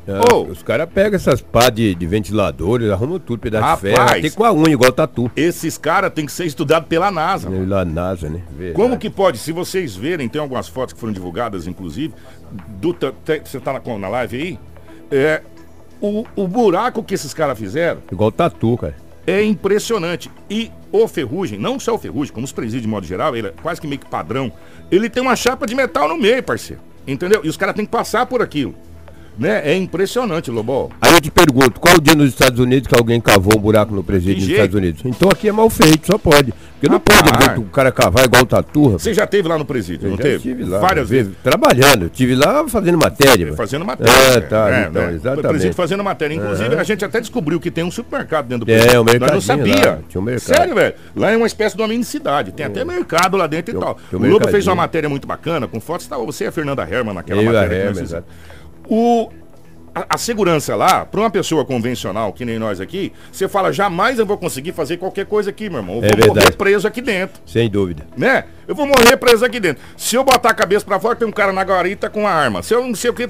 é, 0.07 0.19
oh. 0.33 0.44
Os 0.44 0.63
caras 0.63 0.89
pegam 0.92 1.15
essas 1.15 1.42
pá 1.42 1.69
de, 1.69 1.94
de 1.94 2.07
ventiladores, 2.07 2.89
arrumam 2.89 3.19
tudo, 3.19 3.39
pedaço 3.39 3.63
Rapaz, 3.63 3.81
de 3.81 3.95
ferro, 3.95 4.21
tem 4.21 4.31
com 4.31 4.44
a 4.44 4.51
unha, 4.51 4.71
igual 4.71 4.92
tatu. 4.92 5.31
Esses 5.36 5.77
caras 5.77 6.12
têm 6.12 6.25
que 6.25 6.31
ser 6.31 6.45
estudados 6.45 6.88
pela 6.88 7.12
NASA. 7.12 7.50
Pela 7.50 7.86
NASA, 7.86 8.30
né? 8.30 8.42
Verdade. 8.50 8.75
Como 8.75 8.98
que 8.98 9.09
pode, 9.09 9.38
se 9.38 9.51
vocês 9.51 9.95
verem, 9.95 10.27
tem 10.27 10.42
algumas 10.42 10.68
fotos 10.68 10.94
que 10.94 11.00
foram 11.00 11.13
divulgadas, 11.13 11.68
inclusive, 11.68 12.13
do, 12.68 12.95
você 13.44 13.59
tá 13.59 13.74
na, 13.74 13.98
na 13.98 14.09
live 14.09 14.38
aí, 14.38 14.59
é, 15.12 15.42
o, 16.01 16.25
o 16.36 16.47
buraco 16.47 17.04
que 17.04 17.13
esses 17.13 17.33
caras 17.33 17.57
fizeram... 17.57 18.01
Igual 18.12 18.31
tatu, 18.31 18.77
cara. 18.77 18.95
É 19.27 19.44
impressionante. 19.44 20.31
E 20.50 20.71
o 20.92 21.07
Ferrugem, 21.07 21.59
não 21.59 21.80
só 21.80 21.94
o 21.94 21.97
Ferrugem, 22.00 22.33
como 22.33 22.44
os 22.44 22.51
presídios 22.51 22.81
de 22.81 22.88
modo 22.88 23.06
geral, 23.06 23.36
ele 23.36 23.50
é 23.50 23.54
quase 23.62 23.80
que 23.80 23.86
meio 23.86 24.00
que 24.00 24.09
padrão, 24.09 24.51
ele 24.89 25.09
tem 25.12 25.21
uma 25.21 25.36
chapa 25.36 25.68
de 25.68 25.75
metal 25.75 26.09
no 26.09 26.18
meio, 26.18 26.42
parceiro. 26.42 26.81
Entendeu? 27.06 27.42
E 27.44 27.50
os 27.50 27.56
caras 27.56 27.75
têm 27.75 27.86
que 27.86 27.92
passar 27.92 28.25
por 28.25 28.42
aquilo. 28.42 28.74
Né? 29.38 29.62
É 29.63 29.75
impressionante, 29.75 30.51
Lobo. 30.51 30.92
Aí 31.01 31.13
eu 31.13 31.22
te 31.22 31.31
pergunto, 31.31 31.80
qual 31.80 31.95
o 31.95 32.01
dia 32.01 32.16
nos 32.16 32.30
Estados 32.30 32.60
Unidos 32.60 32.88
que 32.88 32.95
alguém 32.95 33.19
cavou 33.19 33.57
um 33.57 33.62
buraco 33.62 33.94
no 33.94 34.04
presídio 34.04 34.42
dos 34.42 34.50
Estados 34.50 34.75
Unidos? 34.75 35.01
Então 35.06 35.30
aqui 35.30 35.48
é 35.48 35.51
mal 35.51 35.69
feito, 35.69 36.07
só 36.07 36.18
pode. 36.18 36.54
Porque 36.81 36.92
não 36.92 37.00
pode 37.00 37.60
o 37.60 37.66
cara 37.66 37.92
cavar 37.92 38.25
igual 38.25 38.42
o 38.42 38.45
tatu. 38.45 38.89
Você 38.92 39.13
já 39.13 39.28
teve 39.28 39.48
lá 39.48 39.56
no 39.56 39.63
presídio, 39.63 40.07
eu 40.07 40.12
não 40.12 40.18
teve? 40.18 40.38
Estive 40.38 40.63
lá. 40.63 40.80
Várias 40.80 41.07
vezes. 41.07 41.31
Trabalhando. 41.44 42.06
Estive 42.07 42.33
lá 42.33 42.68
fazendo 42.68 42.98
matéria. 42.98 43.54
Fazendo 43.54 43.86
matéria. 43.86 44.12
É, 44.12 44.42
tá, 44.42 44.69
é, 44.72 44.88
então, 44.89 45.01
né? 45.04 45.13
exatamente. 45.13 45.48
presídio 45.48 45.74
fazendo 45.75 46.04
matéria. 46.04 46.33
Inclusive, 46.33 46.75
a 46.75 46.83
gente 46.83 47.06
até 47.06 47.19
descobriu 47.19 47.60
que 47.60 47.69
tem 47.69 47.83
um 47.83 47.92
supermercado 47.92 48.48
dentro 48.48 48.66
do 48.66 48.72
é, 48.72 48.78
presídio. 48.78 48.95
É, 48.95 49.00
o 49.00 49.04
mercado. 49.04 49.33
Nós 49.33 49.48
não 49.48 49.57
sabia. 49.57 49.92
Lá, 49.92 50.00
tinha 50.10 50.22
um 50.22 50.24
mercado. 50.24 50.57
Sério, 50.57 50.74
velho. 50.74 50.95
Lá 51.16 51.31
é 51.31 51.38
uma 51.38 51.45
espécie 51.45 51.75
de 51.75 51.81
uma 51.83 51.88
mini 51.88 52.04
cidade. 52.04 52.51
Tem 52.51 52.66
até 52.66 52.83
mercado 52.83 53.38
lá 53.38 53.45
dentro 53.45 53.75
e 53.75 53.80
tal. 53.80 54.00
O 54.12 54.18
Lobo 54.18 54.48
fez 54.48 54.66
uma 54.66 54.75
matéria 54.75 55.07
muito 55.07 55.28
bacana, 55.28 55.68
com 55.68 55.80
fotos. 55.80 56.06
Estava 56.06 56.25
você 56.25 56.45
e 56.45 56.48
a 56.48 56.51
Fernanda 56.51 56.81
Herman 56.81 57.13
naquela 57.13 57.44
eu 57.44 57.54
matéria. 57.54 57.78
A 57.78 57.88
Herman. 57.89 58.24
O, 58.88 59.30
a, 59.94 60.16
a, 60.16 60.18
segurança 60.18 60.75
lá, 60.75 61.06
para 61.06 61.19
uma 61.19 61.30
pessoa 61.30 61.66
convencional, 61.66 62.31
que 62.33 62.45
nem 62.45 62.57
nós 62.57 62.80
aqui, 62.80 63.12
você 63.31 63.48
fala, 63.48 63.72
jamais 63.72 64.19
eu 64.19 64.25
vou 64.25 64.38
conseguir 64.38 64.72
fazer 64.72 64.98
qualquer 64.98 65.25
coisa 65.25 65.50
aqui, 65.50 65.69
meu 65.69 65.80
irmão. 65.80 65.98
Eu 65.98 66.04
é 66.04 66.07
vou 66.07 66.18
verdade. 66.18 66.39
morrer 66.39 66.51
preso 66.54 66.88
aqui 66.88 67.01
dentro. 67.01 67.42
Sem 67.45 67.69
dúvida. 67.69 68.06
Né? 68.18 68.45
Eu 68.68 68.76
vou 68.76 68.85
morrer 68.85 69.18
preso 69.18 69.45
aqui 69.45 69.59
dentro. 69.59 69.83
Se 69.97 70.16
eu 70.16 70.23
botar 70.23 70.50
a 70.50 70.54
cabeça 70.54 70.85
para 70.85 71.00
fora, 71.00 71.16
tem 71.16 71.28
um 71.28 71.31
cara 71.31 71.52
na 71.52 71.61
guarita 71.61 72.09
com 72.09 72.28
a 72.28 72.31
arma. 72.31 72.64
Se 72.64 72.73
eu 72.73 72.85
não 72.85 72.95
sei 72.95 73.09
o 73.09 73.14
que. 73.14 73.28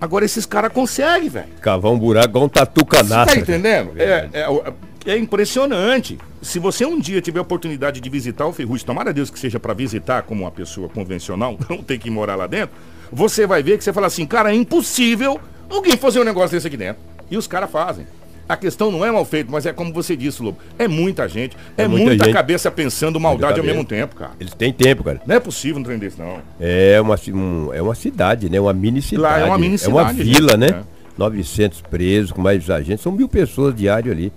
Agora 0.00 0.24
esses 0.24 0.44
caras 0.44 0.72
conseguem, 0.72 1.28
velho. 1.28 1.46
Cavar 1.60 1.92
um 1.92 1.98
buraco 1.98 2.28
igual 2.28 2.44
um 2.44 2.48
tatu 2.48 2.84
canastra. 2.84 3.26
Você 3.26 3.34
tá 3.36 3.40
entendendo? 3.40 3.92
É, 3.96 4.28
é, 4.32 4.40
é, 4.40 4.72
impressionante. 5.06 6.18
Se 6.40 6.58
você 6.58 6.84
um 6.86 6.98
dia 6.98 7.20
tiver 7.20 7.38
a 7.38 7.42
oportunidade 7.42 8.00
de 8.00 8.10
visitar 8.10 8.46
o 8.46 8.52
Ferrugem, 8.52 8.86
tomara 8.86 9.12
Deus 9.12 9.30
que 9.30 9.38
seja 9.38 9.58
para 9.58 9.74
visitar 9.74 10.22
como 10.22 10.42
uma 10.42 10.50
pessoa 10.50 10.88
convencional, 10.88 11.58
não 11.68 11.82
tem 11.82 11.98
que 11.98 12.10
morar 12.10 12.36
lá 12.36 12.46
dentro, 12.46 12.76
você 13.10 13.46
vai 13.46 13.62
ver 13.62 13.78
que 13.78 13.84
você 13.84 13.92
fala 13.92 14.06
assim, 14.06 14.26
cara, 14.26 14.52
é 14.52 14.54
impossível 14.54 15.40
alguém 15.68 15.96
fazer 15.96 16.20
um 16.20 16.24
negócio 16.24 16.56
desse 16.56 16.66
aqui 16.66 16.76
dentro. 16.76 17.02
E 17.30 17.36
os 17.36 17.46
caras 17.46 17.70
fazem. 17.70 18.06
A 18.48 18.56
questão 18.56 18.90
não 18.90 19.04
é 19.04 19.10
mal 19.10 19.24
feito, 19.24 19.50
mas 19.50 19.64
é 19.64 19.72
como 19.72 19.92
você 19.92 20.16
disse, 20.16 20.42
Lobo. 20.42 20.58
É 20.78 20.86
muita 20.86 21.28
gente, 21.28 21.56
é, 21.76 21.84
é 21.84 21.88
muita, 21.88 22.06
muita 22.06 22.24
gente. 22.24 22.34
cabeça 22.34 22.70
pensando 22.70 23.18
maldade 23.18 23.58
ao 23.58 23.64
mesmo 23.64 23.84
tempo, 23.84 24.16
cara. 24.16 24.32
Eles 24.38 24.52
têm 24.52 24.72
tempo, 24.72 25.04
cara. 25.04 25.22
Não 25.26 25.36
é 25.36 25.40
possível 25.40 25.80
um 25.80 25.82
trem 25.82 25.98
desse, 25.98 26.18
não. 26.18 26.40
É 26.60 27.00
uma, 27.00 27.16
um, 27.28 27.72
é 27.72 27.80
uma 27.80 27.94
cidade, 27.94 28.50
né? 28.50 28.60
Uma 28.60 28.72
mini 28.72 29.00
cidade. 29.00 29.22
Lá 29.22 29.38
é 29.38 29.44
uma 29.44 29.56
mini 29.56 29.78
cidade. 29.78 29.98
É 29.98 30.02
uma 30.02 30.12
vila, 30.12 30.50
gente, 30.50 30.58
né? 30.58 30.68
É. 30.68 31.02
900 31.16 31.80
presos, 31.82 32.32
com 32.32 32.42
mais 32.42 32.68
agentes. 32.68 33.02
São 33.02 33.12
mil 33.12 33.28
pessoas 33.28 33.74
diário 33.74 34.10
ali. 34.10 34.32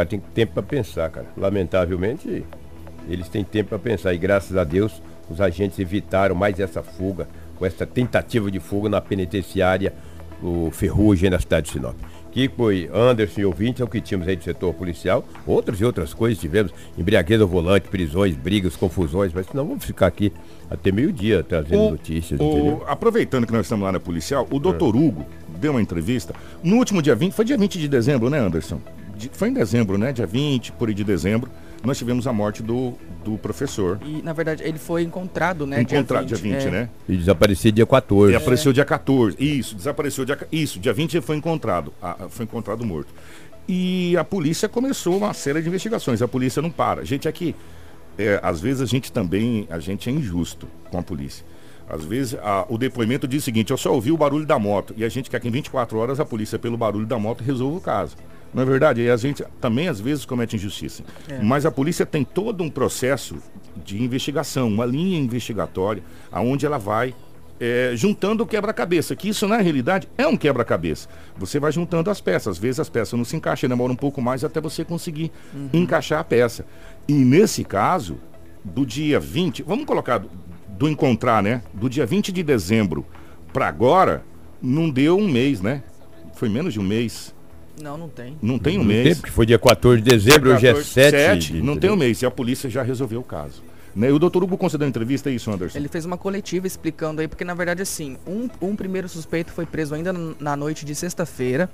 Os 0.00 0.02
caras 0.02 0.10
têm 0.10 0.20
tempo 0.20 0.54
para 0.54 0.62
pensar, 0.62 1.10
cara. 1.10 1.26
Lamentavelmente, 1.36 2.44
eles 3.08 3.28
têm 3.28 3.44
tempo 3.44 3.70
para 3.70 3.78
pensar. 3.78 4.14
E 4.14 4.18
graças 4.18 4.56
a 4.56 4.64
Deus, 4.64 5.02
os 5.28 5.40
agentes 5.40 5.78
evitaram 5.78 6.34
mais 6.34 6.58
essa 6.58 6.82
fuga, 6.82 7.28
com 7.58 7.66
essa 7.66 7.84
tentativa 7.84 8.50
de 8.50 8.60
fuga 8.60 8.88
na 8.88 9.00
penitenciária 9.00 9.92
o 10.42 10.70
Ferrugem 10.70 11.28
na 11.28 11.38
cidade 11.38 11.66
de 11.66 11.72
Sinop. 11.72 11.94
Que 12.32 12.48
foi 12.48 12.88
Anderson 12.94 13.40
e 13.40 13.44
ouvintes, 13.44 13.82
é 13.82 13.84
o 13.84 13.88
que 13.88 14.00
tínhamos 14.00 14.26
aí 14.26 14.36
do 14.36 14.44
setor 14.44 14.72
policial. 14.72 15.24
Outras 15.46 15.80
e 15.80 15.84
outras 15.84 16.14
coisas 16.14 16.38
tivemos. 16.38 16.72
Embriaguez 16.96 17.40
ao 17.40 17.48
volante, 17.48 17.88
prisões, 17.88 18.36
brigas, 18.36 18.76
confusões. 18.76 19.32
Mas 19.34 19.48
não 19.52 19.66
vamos 19.66 19.84
ficar 19.84 20.06
aqui 20.06 20.32
até 20.70 20.92
meio-dia 20.92 21.42
trazendo 21.42 21.88
o, 21.88 21.90
notícias. 21.90 22.40
O, 22.40 22.82
aproveitando 22.86 23.46
que 23.46 23.52
nós 23.52 23.66
estamos 23.66 23.84
lá 23.84 23.92
na 23.92 24.00
policial, 24.00 24.46
o 24.50 24.60
doutor 24.60 24.94
é. 24.94 24.98
Hugo 24.98 25.26
deu 25.58 25.72
uma 25.72 25.82
entrevista. 25.82 26.32
No 26.62 26.76
último 26.76 27.02
dia 27.02 27.16
20, 27.16 27.32
foi 27.32 27.44
dia 27.44 27.58
20 27.58 27.78
de 27.78 27.88
dezembro, 27.88 28.30
né, 28.30 28.38
Anderson? 28.38 28.80
Foi 29.28 29.48
em 29.48 29.52
dezembro, 29.52 29.98
né? 29.98 30.12
Dia 30.12 30.26
20, 30.26 30.72
por 30.72 30.88
aí 30.88 30.94
de 30.94 31.04
dezembro 31.04 31.50
nós 31.82 31.96
tivemos 31.96 32.26
a 32.26 32.32
morte 32.32 32.62
do, 32.62 32.94
do 33.24 33.38
professor. 33.38 33.98
E, 34.04 34.22
na 34.22 34.32
verdade, 34.32 34.62
ele 34.62 34.78
foi 34.78 35.02
encontrado, 35.02 35.66
né? 35.66 35.80
Encontrado 35.80 36.26
dia 36.26 36.36
20, 36.36 36.50
dia 36.50 36.60
20 36.60 36.68
é. 36.68 36.70
né? 36.70 36.90
E 37.08 37.16
desapareceu 37.16 37.72
dia 37.72 37.86
14. 37.86 38.32
Ele 38.32 38.36
apareceu 38.36 38.72
dia 38.72 38.84
14. 38.84 39.36
Isso, 39.38 39.74
desapareceu 39.74 40.24
dia... 40.24 40.38
Isso, 40.52 40.78
dia 40.78 40.92
20 40.92 41.14
ele 41.14 41.20
foi 41.22 41.36
encontrado. 41.36 41.92
Ah, 42.02 42.26
foi 42.28 42.44
encontrado 42.44 42.84
morto. 42.84 43.12
E 43.66 44.16
a 44.16 44.24
polícia 44.24 44.68
começou 44.68 45.16
uma 45.16 45.32
série 45.32 45.62
de 45.62 45.68
investigações. 45.68 46.20
A 46.20 46.28
polícia 46.28 46.60
não 46.60 46.70
para. 46.70 47.04
Gente, 47.04 47.26
aqui, 47.26 47.54
é, 48.18 48.38
às 48.42 48.60
vezes 48.60 48.82
a 48.82 48.86
gente 48.86 49.10
também, 49.10 49.66
a 49.70 49.78
gente 49.78 50.10
é 50.10 50.12
injusto 50.12 50.68
com 50.90 50.98
a 50.98 51.02
polícia. 51.02 51.44
Às 51.88 52.04
vezes 52.04 52.38
a, 52.42 52.66
o 52.68 52.76
depoimento 52.76 53.26
diz 53.26 53.42
o 53.42 53.44
seguinte, 53.44 53.70
eu 53.70 53.76
só 53.76 53.92
ouvi 53.92 54.12
o 54.12 54.16
barulho 54.18 54.44
da 54.44 54.58
moto. 54.58 54.92
E 54.96 55.04
a 55.04 55.08
gente 55.08 55.30
quer 55.30 55.40
que 55.40 55.48
em 55.48 55.50
24 55.50 55.96
horas 55.96 56.20
a 56.20 56.26
polícia, 56.26 56.58
pelo 56.58 56.76
barulho 56.76 57.06
da 57.06 57.18
moto, 57.18 57.42
resolva 57.42 57.78
o 57.78 57.80
caso. 57.80 58.16
Não 58.52 58.62
é 58.62 58.66
verdade? 58.66 59.00
E 59.00 59.10
a 59.10 59.16
gente 59.16 59.44
também 59.60 59.88
às 59.88 60.00
vezes 60.00 60.24
comete 60.24 60.56
injustiça. 60.56 61.04
É. 61.28 61.40
Mas 61.42 61.64
a 61.64 61.70
polícia 61.70 62.04
tem 62.04 62.24
todo 62.24 62.62
um 62.62 62.70
processo 62.70 63.36
de 63.84 64.02
investigação, 64.02 64.68
uma 64.68 64.84
linha 64.84 65.18
investigatória, 65.18 66.02
aonde 66.30 66.66
ela 66.66 66.78
vai 66.78 67.14
é, 67.60 67.92
juntando 67.94 68.42
o 68.42 68.46
quebra-cabeça, 68.46 69.14
que 69.14 69.28
isso 69.28 69.46
na 69.46 69.58
realidade 69.58 70.08
é 70.16 70.26
um 70.26 70.36
quebra-cabeça. 70.36 71.08
Você 71.36 71.60
vai 71.60 71.70
juntando 71.70 72.10
as 72.10 72.20
peças, 72.20 72.56
às 72.56 72.58
vezes 72.58 72.80
as 72.80 72.88
peças 72.88 73.16
não 73.16 73.24
se 73.24 73.36
encaixam, 73.36 73.68
demora 73.68 73.92
um 73.92 73.96
pouco 73.96 74.22
mais 74.22 74.42
até 74.42 74.60
você 74.60 74.84
conseguir 74.84 75.30
uhum. 75.54 75.68
encaixar 75.74 76.20
a 76.20 76.24
peça. 76.24 76.64
E 77.06 77.12
nesse 77.12 77.62
caso, 77.62 78.16
do 78.64 78.86
dia 78.86 79.20
20, 79.20 79.62
vamos 79.62 79.84
colocar 79.84 80.22
do 80.68 80.88
encontrar, 80.88 81.42
né? 81.42 81.62
Do 81.74 81.90
dia 81.90 82.06
20 82.06 82.32
de 82.32 82.42
dezembro 82.42 83.04
para 83.52 83.68
agora, 83.68 84.24
não 84.62 84.88
deu 84.88 85.18
um 85.18 85.28
mês, 85.28 85.60
né? 85.60 85.82
Foi 86.34 86.48
menos 86.48 86.72
de 86.72 86.80
um 86.80 86.82
mês. 86.82 87.34
Não, 87.82 87.96
não 87.96 88.08
tem. 88.08 88.36
Não 88.40 88.58
tem 88.58 88.78
um 88.78 88.84
mês. 88.84 89.16
Tempo 89.16 89.26
que 89.26 89.32
foi 89.32 89.46
dia 89.46 89.58
14 89.58 90.00
de 90.00 90.10
dezembro, 90.10 90.50
14, 90.50 90.54
hoje 90.54 90.66
é 90.66 90.74
7. 90.82 91.10
7 91.10 91.52
de... 91.54 91.62
não 91.62 91.76
tem 91.76 91.90
um 91.90 91.96
mês. 91.96 92.20
E 92.22 92.26
a 92.26 92.30
polícia 92.30 92.68
já 92.68 92.82
resolveu 92.82 93.20
o 93.20 93.24
caso. 93.24 93.62
Né? 93.94 94.08
E 94.08 94.12
o 94.12 94.18
doutor 94.18 94.44
Hugo 94.44 94.56
concedeu 94.56 94.86
entrevista, 94.86 95.30
é 95.30 95.32
isso, 95.32 95.50
Anderson? 95.50 95.76
Ele 95.76 95.88
fez 95.88 96.04
uma 96.04 96.16
coletiva 96.16 96.66
explicando 96.66 97.20
aí, 97.20 97.28
porque 97.28 97.44
na 97.44 97.54
verdade, 97.54 97.82
assim, 97.82 98.16
um, 98.26 98.48
um 98.60 98.76
primeiro 98.76 99.08
suspeito 99.08 99.52
foi 99.52 99.66
preso 99.66 99.94
ainda 99.94 100.12
na 100.38 100.56
noite 100.56 100.84
de 100.84 100.94
sexta-feira. 100.94 101.68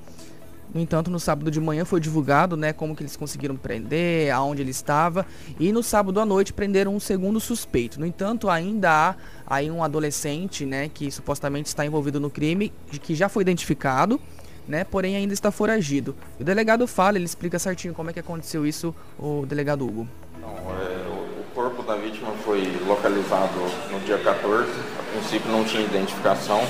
No 0.74 0.80
entanto, 0.80 1.10
no 1.10 1.20
sábado 1.20 1.50
de 1.50 1.60
manhã 1.60 1.84
foi 1.84 2.00
divulgado, 2.00 2.56
né, 2.56 2.72
como 2.72 2.94
que 2.94 3.02
eles 3.02 3.16
conseguiram 3.16 3.56
prender, 3.56 4.32
aonde 4.34 4.62
ele 4.62 4.72
estava, 4.72 5.24
e 5.60 5.72
no 5.72 5.82
sábado 5.82 6.20
à 6.20 6.26
noite 6.26 6.52
prenderam 6.52 6.94
um 6.94 7.00
segundo 7.00 7.38
suspeito. 7.38 8.00
No 8.00 8.06
entanto, 8.06 8.50
ainda 8.50 8.90
há 8.90 9.16
aí 9.46 9.70
um 9.70 9.82
adolescente, 9.82 10.66
né, 10.66 10.90
que 10.92 11.10
supostamente 11.10 11.68
está 11.68 11.86
envolvido 11.86 12.18
no 12.18 12.28
crime, 12.28 12.72
que 13.00 13.14
já 13.14 13.28
foi 13.28 13.42
identificado, 13.42 14.20
né, 14.68 14.84
porém 14.84 15.16
ainda 15.16 15.32
está 15.32 15.50
foragido. 15.50 16.14
O 16.38 16.44
delegado 16.44 16.86
fala, 16.86 17.16
ele 17.16 17.24
explica 17.24 17.58
certinho 17.58 17.94
como 17.94 18.10
é 18.10 18.12
que 18.12 18.20
aconteceu 18.20 18.66
isso, 18.66 18.94
o 19.18 19.44
delegado 19.46 19.86
Hugo. 19.86 20.08
É, 20.42 21.06
o 21.40 21.44
corpo 21.54 21.82
da 21.82 21.96
vítima 21.96 22.32
foi 22.44 22.62
localizado 22.86 23.58
no 23.90 24.00
dia 24.00 24.18
14, 24.18 24.70
a 24.98 25.02
princípio 25.12 25.50
não 25.50 25.64
tinha 25.64 25.82
identificação, 25.82 26.60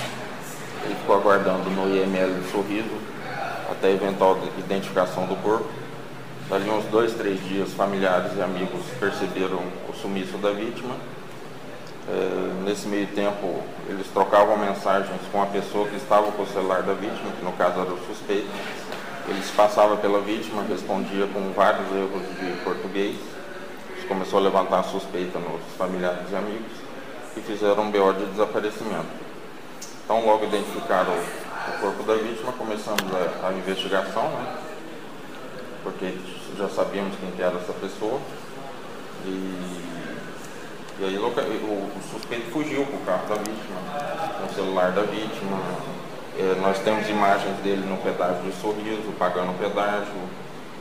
ele 0.84 0.94
ficou 0.94 1.16
aguardando 1.16 1.68
no 1.70 1.88
IML 1.94 2.34
do 2.34 2.50
Sorriso, 2.50 3.16
até 3.70 3.92
eventual 3.92 4.38
identificação 4.58 5.26
do 5.26 5.36
corpo. 5.42 5.68
Dali 6.48 6.70
uns 6.70 6.84
dois, 6.84 7.12
três 7.12 7.42
dias, 7.48 7.72
familiares 7.72 8.30
e 8.36 8.40
amigos 8.40 8.80
perceberam 9.00 9.60
o 9.88 9.92
sumiço 9.92 10.38
da 10.38 10.52
vítima. 10.52 10.94
É, 12.08 12.64
nesse 12.64 12.86
meio 12.86 13.08
tempo, 13.08 13.62
eles 13.88 14.06
trocavam 14.08 14.56
mensagens 14.56 15.20
com 15.32 15.42
a 15.42 15.46
pessoa 15.46 15.88
que 15.88 15.96
estava 15.96 16.30
com 16.30 16.42
o 16.42 16.46
celular 16.46 16.82
da 16.82 16.94
vítima, 16.94 17.32
que 17.36 17.44
no 17.44 17.52
caso 17.52 17.80
era 17.80 17.92
o 17.92 17.98
suspeito. 18.06 18.48
Eles 19.28 19.50
passavam 19.50 19.96
pela 19.96 20.20
vítima, 20.20 20.62
respondia 20.62 21.26
com 21.26 21.52
vários 21.52 21.86
erros 21.90 22.22
de 22.38 22.62
português. 22.62 23.16
Isso 23.98 24.06
começou 24.06 24.38
a 24.38 24.42
levantar 24.42 24.80
a 24.80 24.82
suspeita 24.84 25.40
nos 25.40 25.60
familiares 25.76 26.30
e 26.30 26.36
amigos 26.36 26.72
e 27.36 27.40
fizeram 27.40 27.82
um 27.82 27.90
BO 27.90 28.12
de 28.12 28.26
desaparecimento. 28.26 29.26
Então, 30.04 30.25
logo 30.25 30.44
identificaram 30.44 31.12
o 31.12 31.80
corpo 31.80 32.04
da 32.04 32.14
vítima, 32.14 32.52
começamos 32.52 33.02
a, 33.12 33.48
a 33.48 33.52
investigação, 33.52 34.28
né? 34.28 34.56
porque 35.82 36.14
já 36.56 36.68
sabíamos 36.68 37.16
quem 37.18 37.32
que 37.32 37.42
era 37.42 37.56
essa 37.56 37.72
pessoa. 37.72 38.20
E, 39.25 39.86
e 40.98 41.04
aí 41.04 41.18
o, 41.18 41.90
suspeito 42.10 42.50
fugiu 42.50 42.86
com 42.86 42.96
o 42.96 43.00
carro 43.00 43.28
da 43.28 43.34
vítima, 43.34 43.80
com 44.40 44.46
o 44.46 44.54
celular 44.54 44.92
da 44.92 45.02
vítima. 45.02 45.60
É, 46.38 46.58
nós 46.60 46.78
temos 46.78 47.06
imagens 47.08 47.58
dele 47.58 47.84
no 47.86 47.98
pedágio 47.98 48.42
de 48.50 48.52
sorriso, 48.60 49.12
pagando 49.18 49.50
o 49.50 49.54
pedágio. 49.54 50.14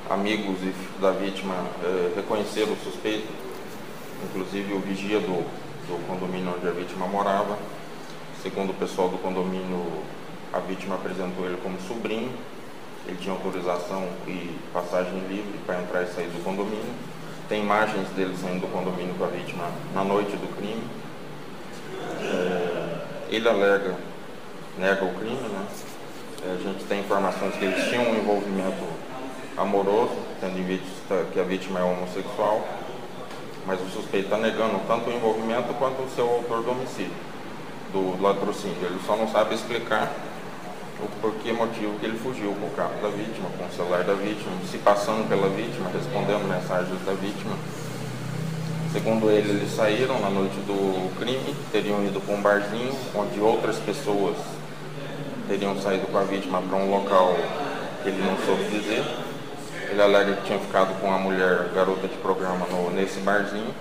Amigos 0.10 0.58
da 1.02 1.12
vítima 1.12 1.56
é, 1.84 2.14
reconheceram 2.16 2.72
o 2.74 2.78
suspeito, 2.78 3.28
inclusive 4.24 4.74
o 4.74 4.80
vigia 4.80 5.20
do, 5.20 5.44
do 5.88 6.08
condomínio 6.08 6.54
onde 6.56 6.68
a 6.68 6.72
vítima 6.72 7.08
morava. 7.08 7.58
Segundo 8.42 8.70
o 8.70 8.74
pessoal 8.76 9.10
do 9.10 9.18
condomínio, 9.18 9.86
a 10.54 10.60
vítima 10.60 10.96
apresentou 10.96 11.46
ele 11.46 11.58
como 11.62 11.78
sobrinho, 11.82 12.32
ele 13.06 13.18
tinha 13.18 13.34
autorização 13.34 14.08
e 14.28 14.56
passagem 14.72 15.20
livre 15.28 15.60
para 15.66 15.82
entrar 15.82 16.04
e 16.04 16.08
sair 16.08 16.28
do 16.28 16.42
condomínio. 16.42 16.94
Tem 17.48 17.62
imagens 17.62 18.10
dele 18.10 18.36
saindo 18.42 18.62
do 18.62 18.68
condomínio 18.72 19.14
com 19.16 19.24
a 19.24 19.28
vítima 19.28 19.70
na 19.94 20.04
noite 20.04 20.32
do 20.32 20.56
crime. 20.58 20.84
É, 22.22 23.06
ele 23.30 23.48
alega, 23.48 23.96
nega 24.78 25.06
o 25.06 25.14
crime, 25.14 25.36
né? 25.36 25.66
É, 26.44 26.54
a 26.54 26.58
gente 26.58 26.84
tem 26.86 27.02
informações 27.02 27.56
que 27.56 27.66
eles 27.66 27.88
tinham 27.90 28.04
um 28.04 28.16
envolvimento 28.16 28.84
amoroso, 29.56 30.16
tendo 30.42 30.58
em 30.58 30.64
vista 30.64 31.26
que 31.32 31.40
a 31.40 31.44
vítima 31.44 31.80
é 31.80 31.84
homossexual, 31.84 32.68
mas 33.66 33.80
o 33.80 33.86
suspeito 33.90 34.26
está 34.26 34.38
negando 34.38 34.80
tanto 34.88 35.10
o 35.10 35.14
envolvimento 35.14 35.74
quanto 35.76 36.02
o 36.02 36.10
seu 36.16 36.28
autor 36.28 36.64
do 36.64 36.72
homicídio, 36.72 37.14
do 37.94 38.22
latrocínio. 38.22 38.78
Ele 38.82 39.00
só 39.06 39.16
não 39.16 39.28
sabe 39.28 39.56
explicar 39.56 40.12
o 41.00 41.08
porquê 41.22 41.52
motivo 41.52 42.00
que 42.00 42.06
ele 42.06 42.18
fugiu 42.18 42.54
com 42.60 42.68
o 42.68 42.72
carro 42.72 42.94
da 43.02 43.10
vítima, 43.10 43.50
com 43.58 43.66
o 43.66 43.72
celular 43.72 44.04
da 44.04 44.14
vítima, 44.14 44.52
se 44.70 44.78
passando 44.78 45.28
pela 45.28 45.50
vítima, 45.50 45.90
respondendo 45.94 46.48
mensagens 46.48 47.00
da 47.06 47.14
vítima. 47.14 47.56
Segundo 48.92 49.30
ele, 49.30 49.50
eles 49.50 49.76
saíram 49.76 50.20
na 50.22 50.30
noite 50.30 50.56
do 50.62 51.12
crime, 51.20 51.54
teriam 51.72 52.04
ido 52.06 52.22
para 52.22 52.34
um 52.34 52.42
barzinho 52.42 52.94
onde 53.14 53.40
outras 53.42 53.78
pessoas 53.78 54.38
teriam 55.50 55.80
saído 55.82 56.08
com 56.08 56.18
a 56.18 56.24
vítima 56.24 56.62
para 56.62 56.78
um 56.78 56.90
local 56.90 57.36
que 58.02 58.10
ele 58.10 58.24
não 58.24 58.38
soube 58.46 58.64
dizer. 58.70 59.04
Ele 59.90 60.02
alega 60.02 60.34
que 60.38 60.46
tinha 60.46 60.60
ficado 60.60 61.00
com 61.02 61.14
a 61.14 61.18
mulher 61.18 61.70
garota 61.76 62.08
de 62.08 62.16
programa 62.18 62.66
no, 62.68 62.90
nesse 62.92 63.20
barzinho. 63.20 63.74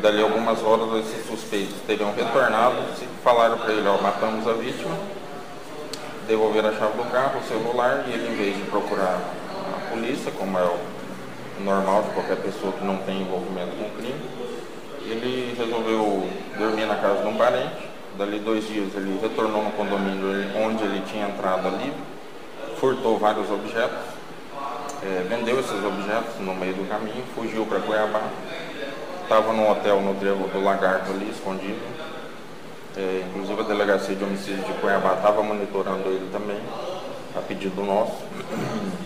Dali 0.00 0.22
algumas 0.22 0.62
horas 0.62 1.04
esses 1.04 1.26
suspeitos 1.26 1.74
teriam 1.86 2.12
retornado, 2.14 2.76
falaram 3.22 3.58
para 3.58 3.72
ele, 3.72 3.86
ó, 3.86 4.00
matamos 4.00 4.46
a 4.46 4.52
vítima, 4.52 4.96
devolver 6.26 6.64
a 6.64 6.72
chave 6.72 6.96
do 6.96 7.10
carro, 7.10 7.38
o 7.38 7.42
celular, 7.42 8.04
e 8.06 8.12
ele, 8.12 8.32
em 8.32 8.36
vez 8.36 8.56
de 8.56 8.62
procurar 8.70 9.20
a 9.76 9.90
polícia, 9.90 10.30
como 10.32 10.58
é 10.58 10.62
o 10.62 10.78
normal 11.62 12.02
de 12.02 12.10
qualquer 12.10 12.36
pessoa 12.36 12.72
que 12.72 12.84
não 12.84 12.96
tem 12.98 13.22
envolvimento 13.22 13.76
com 13.76 13.90
crime, 13.96 14.20
ele 15.06 15.54
resolveu 15.56 16.28
dormir 16.58 16.86
na 16.86 16.96
casa 16.96 17.22
de 17.22 17.28
um 17.28 17.36
parente. 17.36 17.94
Dali 18.16 18.38
dois 18.38 18.66
dias 18.66 18.94
ele 18.94 19.18
retornou 19.20 19.64
no 19.64 19.72
condomínio 19.72 20.28
onde 20.64 20.84
ele 20.84 21.02
tinha 21.10 21.26
entrado 21.26 21.66
ali, 21.66 21.92
furtou 22.78 23.18
vários 23.18 23.50
objetos, 23.50 23.98
é, 25.02 25.26
vendeu 25.28 25.58
esses 25.58 25.84
objetos 25.84 26.38
no 26.38 26.54
meio 26.54 26.74
do 26.74 26.88
caminho, 26.88 27.24
fugiu 27.34 27.66
para 27.66 27.80
Cuiabá, 27.80 28.22
estava 29.22 29.52
no 29.52 29.68
hotel 29.68 30.00
no 30.00 30.14
Trevo 30.14 30.46
do 30.46 30.62
Lagarto 30.62 31.10
ali, 31.10 31.28
escondido, 31.28 31.80
é, 32.96 33.24
inclusive 33.28 33.60
a 33.60 33.64
delegacia 33.64 34.14
de 34.14 34.22
homicídio 34.22 34.62
de 34.64 34.72
Cuiabá 34.74 35.14
estava 35.14 35.42
monitorando 35.42 36.08
ele 36.08 36.28
também, 36.30 36.58
a 37.36 37.40
pedido 37.40 37.82
nosso. 37.82 38.16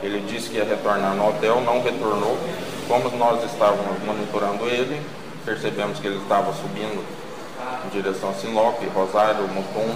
Ele 0.00 0.20
disse 0.20 0.50
que 0.50 0.58
ia 0.58 0.64
retornar 0.64 1.12
no 1.16 1.28
hotel, 1.28 1.60
não 1.60 1.82
retornou. 1.82 2.38
Como 2.86 3.10
nós 3.18 3.44
estávamos 3.44 4.00
monitorando 4.06 4.64
ele, 4.68 5.02
percebemos 5.44 5.98
que 5.98 6.06
ele 6.06 6.18
estava 6.18 6.52
subindo 6.52 7.04
em 7.84 7.88
direção 7.88 8.30
a 8.30 8.34
Sinop, 8.34 8.80
Rosário, 8.94 9.48
Mutum, 9.48 9.92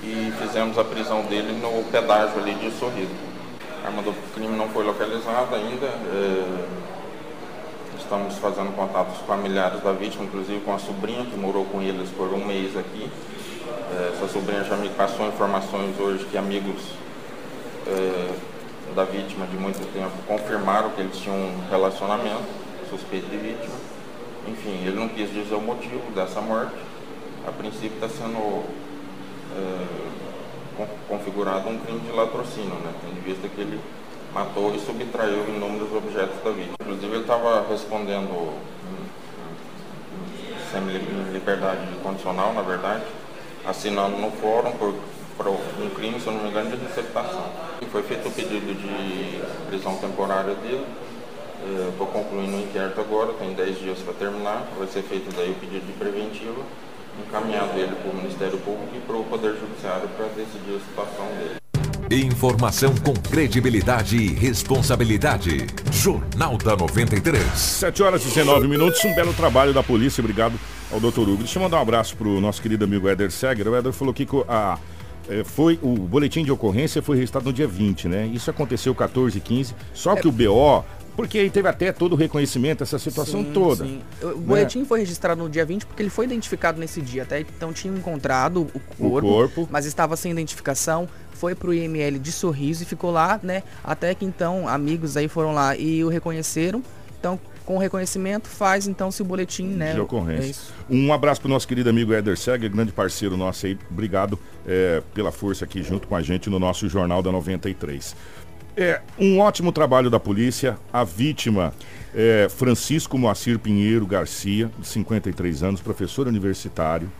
e 0.00 0.32
fizemos 0.40 0.78
a 0.78 0.84
prisão 0.84 1.22
dele 1.22 1.58
no 1.60 1.82
pedágio 1.90 2.38
ali 2.38 2.54
de 2.54 2.70
Sorriso. 2.78 3.10
A 3.82 3.88
arma 3.88 4.00
do 4.00 4.14
crime 4.32 4.56
não 4.56 4.68
foi 4.68 4.84
localizada 4.84 5.56
ainda. 5.56 5.86
É 5.86 6.81
Estamos 8.12 8.36
fazendo 8.36 8.76
contatos 8.76 9.16
familiares 9.26 9.82
da 9.82 9.90
vítima, 9.92 10.24
inclusive 10.24 10.60
com 10.60 10.74
a 10.74 10.78
sobrinha 10.78 11.24
que 11.24 11.34
morou 11.34 11.64
com 11.64 11.80
eles 11.80 12.10
por 12.10 12.30
um 12.34 12.44
mês 12.44 12.76
aqui. 12.76 13.08
É, 13.90 14.12
essa 14.14 14.28
sobrinha 14.28 14.62
já 14.64 14.76
me 14.76 14.90
passou 14.90 15.26
informações 15.28 15.98
hoje 15.98 16.26
que 16.26 16.36
amigos 16.36 16.76
é, 17.86 18.34
da 18.94 19.04
vítima 19.04 19.46
de 19.46 19.56
muito 19.56 19.80
tempo 19.94 20.12
confirmaram 20.26 20.90
que 20.90 21.00
eles 21.00 21.16
tinham 21.16 21.34
um 21.34 21.70
relacionamento 21.70 22.44
suspeito 22.90 23.30
de 23.30 23.38
vítima. 23.38 23.74
Enfim, 24.46 24.86
ele 24.86 25.00
não 25.00 25.08
quis 25.08 25.32
dizer 25.32 25.54
o 25.54 25.62
motivo 25.62 26.10
dessa 26.14 26.42
morte. 26.42 26.76
A 27.48 27.50
princípio 27.50 27.94
está 27.94 28.10
sendo 28.10 28.62
é, 29.56 30.86
configurado 31.08 31.66
um 31.66 31.78
crime 31.78 32.00
de 32.00 32.12
latrocínio, 32.12 32.74
né? 32.74 32.92
tendo 33.00 33.16
em 33.16 33.22
vista 33.22 33.48
que 33.48 33.58
ele 33.58 33.80
matou 34.34 34.74
e 34.74 34.78
subtraiu 34.78 35.48
inúmeros 35.48 35.92
objetos 35.94 36.42
da 36.42 36.50
vítima. 36.50 36.76
Inclusive 36.80 37.12
ele 37.12 37.20
estava 37.22 37.66
respondendo 37.68 38.58
sem 40.70 40.80
liberdade 41.32 41.86
condicional, 42.02 42.54
na 42.54 42.62
verdade, 42.62 43.04
assinando 43.66 44.16
no 44.16 44.30
fórum 44.30 44.72
por 44.72 44.94
para 45.36 45.50
um 45.50 45.90
crime, 45.94 46.20
se 46.20 46.26
eu 46.26 46.34
não 46.34 46.42
me 46.42 46.50
engano, 46.50 46.70
de 46.70 46.76
receptação. 46.76 47.44
E 47.80 47.86
foi 47.86 48.02
feito 48.02 48.28
o 48.28 48.30
pedido 48.30 48.74
de 48.74 49.40
prisão 49.66 49.96
temporária 49.96 50.54
dele. 50.54 50.86
Estou 51.90 52.06
concluindo 52.08 52.56
o 52.56 52.60
inquérito 52.60 53.00
agora, 53.00 53.32
tem 53.34 53.52
10 53.54 53.78
dias 53.78 53.98
para 54.00 54.14
terminar. 54.14 54.66
Vai 54.78 54.86
ser 54.88 55.02
feito 55.02 55.34
daí 55.34 55.50
o 55.50 55.54
pedido 55.54 55.86
de 55.86 55.92
preventiva, 55.92 56.60
encaminhado 57.26 57.78
ele 57.78 57.94
para 57.94 58.10
o 58.10 58.14
Ministério 58.14 58.58
Público 58.58 58.94
e 58.94 59.00
para 59.00 59.16
o 59.16 59.24
Poder 59.24 59.54
Judiciário 59.54 60.08
para 60.16 60.26
decidir 60.26 60.76
a 60.76 60.80
situação 60.80 61.26
dele. 61.38 61.61
Informação 62.12 62.94
com 62.96 63.14
credibilidade 63.14 64.18
e 64.18 64.34
responsabilidade. 64.34 65.66
Jornal 65.90 66.58
da 66.58 66.76
93. 66.76 67.42
7 67.42 68.02
horas 68.02 68.22
e 68.26 68.28
19 68.28 68.68
minutos. 68.68 69.02
Um 69.02 69.14
belo 69.14 69.32
trabalho 69.32 69.72
da 69.72 69.82
polícia. 69.82 70.20
Obrigado 70.20 70.60
ao 70.92 71.00
doutor 71.00 71.26
Hugo. 71.26 71.38
Deixa 71.38 71.58
eu 71.58 71.62
mandar 71.62 71.78
um 71.78 71.80
abraço 71.80 72.14
pro 72.14 72.38
nosso 72.38 72.60
querido 72.60 72.84
amigo 72.84 73.08
Éder 73.08 73.30
Seger. 73.30 73.66
O 73.66 73.74
Éder 73.74 73.94
falou 73.94 74.12
que 74.12 74.28
a, 74.46 74.78
foi 75.44 75.78
o 75.82 75.94
boletim 75.94 76.44
de 76.44 76.50
ocorrência 76.50 77.02
foi 77.02 77.16
registrado 77.16 77.46
no 77.46 77.52
dia 77.52 77.66
20, 77.66 78.08
né? 78.08 78.26
Isso 78.26 78.50
aconteceu 78.50 78.94
14 78.94 79.38
e 79.38 79.40
15. 79.40 79.74
Só 79.94 80.14
que 80.16 80.26
o 80.26 80.32
BO 80.32 80.84
porque 81.16 81.38
aí 81.38 81.50
teve 81.50 81.68
até 81.68 81.92
todo 81.92 82.14
o 82.14 82.16
reconhecimento, 82.16 82.82
essa 82.82 82.98
situação 82.98 83.44
sim, 83.44 83.52
toda. 83.52 83.84
Sim. 83.84 84.00
O 84.22 84.26
né? 84.28 84.34
boletim 84.34 84.84
foi 84.84 85.00
registrado 85.00 85.42
no 85.42 85.50
dia 85.50 85.64
20 85.64 85.86
porque 85.86 86.02
ele 86.02 86.10
foi 86.10 86.24
identificado 86.24 86.80
nesse 86.80 87.02
dia. 87.02 87.22
Até 87.22 87.40
então 87.40 87.72
tinha 87.72 87.94
encontrado 87.94 88.62
o 88.74 88.80
corpo, 88.96 89.18
o 89.18 89.20
corpo. 89.20 89.68
mas 89.70 89.84
estava 89.84 90.16
sem 90.16 90.32
identificação 90.32 91.08
foi 91.34 91.54
pro 91.54 91.74
IML 91.74 92.18
de 92.18 92.32
sorriso 92.32 92.82
e 92.82 92.86
ficou 92.86 93.10
lá, 93.10 93.38
né? 93.42 93.62
Até 93.82 94.14
que 94.14 94.24
então 94.24 94.68
amigos 94.68 95.16
aí 95.16 95.28
foram 95.28 95.52
lá 95.52 95.76
e 95.76 96.02
o 96.02 96.08
reconheceram. 96.08 96.82
Então, 97.18 97.38
com 97.64 97.76
o 97.76 97.78
reconhecimento, 97.78 98.48
faz 98.48 98.86
então-se 98.86 99.22
o 99.22 99.24
boletim, 99.24 99.66
né? 99.66 99.94
De 99.94 100.00
ocorrência. 100.00 100.72
É 100.90 100.94
um 100.94 101.12
abraço 101.12 101.40
pro 101.40 101.48
nosso 101.48 101.66
querido 101.66 101.88
amigo 101.90 102.12
Eder 102.12 102.36
Seger, 102.36 102.70
grande 102.70 102.92
parceiro 102.92 103.36
nosso 103.36 103.66
aí. 103.66 103.78
Obrigado 103.90 104.38
é, 104.66 105.02
pela 105.14 105.32
força 105.32 105.64
aqui 105.64 105.82
junto 105.82 106.08
com 106.08 106.16
a 106.16 106.22
gente 106.22 106.50
no 106.50 106.58
nosso 106.58 106.88
Jornal 106.88 107.22
da 107.22 107.30
93. 107.30 108.14
É, 108.76 109.00
um 109.18 109.38
ótimo 109.38 109.70
trabalho 109.70 110.08
da 110.08 110.18
polícia. 110.18 110.78
A 110.92 111.04
vítima 111.04 111.74
é 112.14 112.48
Francisco 112.48 113.18
Moacir 113.18 113.58
Pinheiro 113.58 114.06
Garcia, 114.06 114.70
de 114.78 114.86
53 114.86 115.62
anos, 115.62 115.80
professor 115.80 116.26
universitário, 116.26 117.10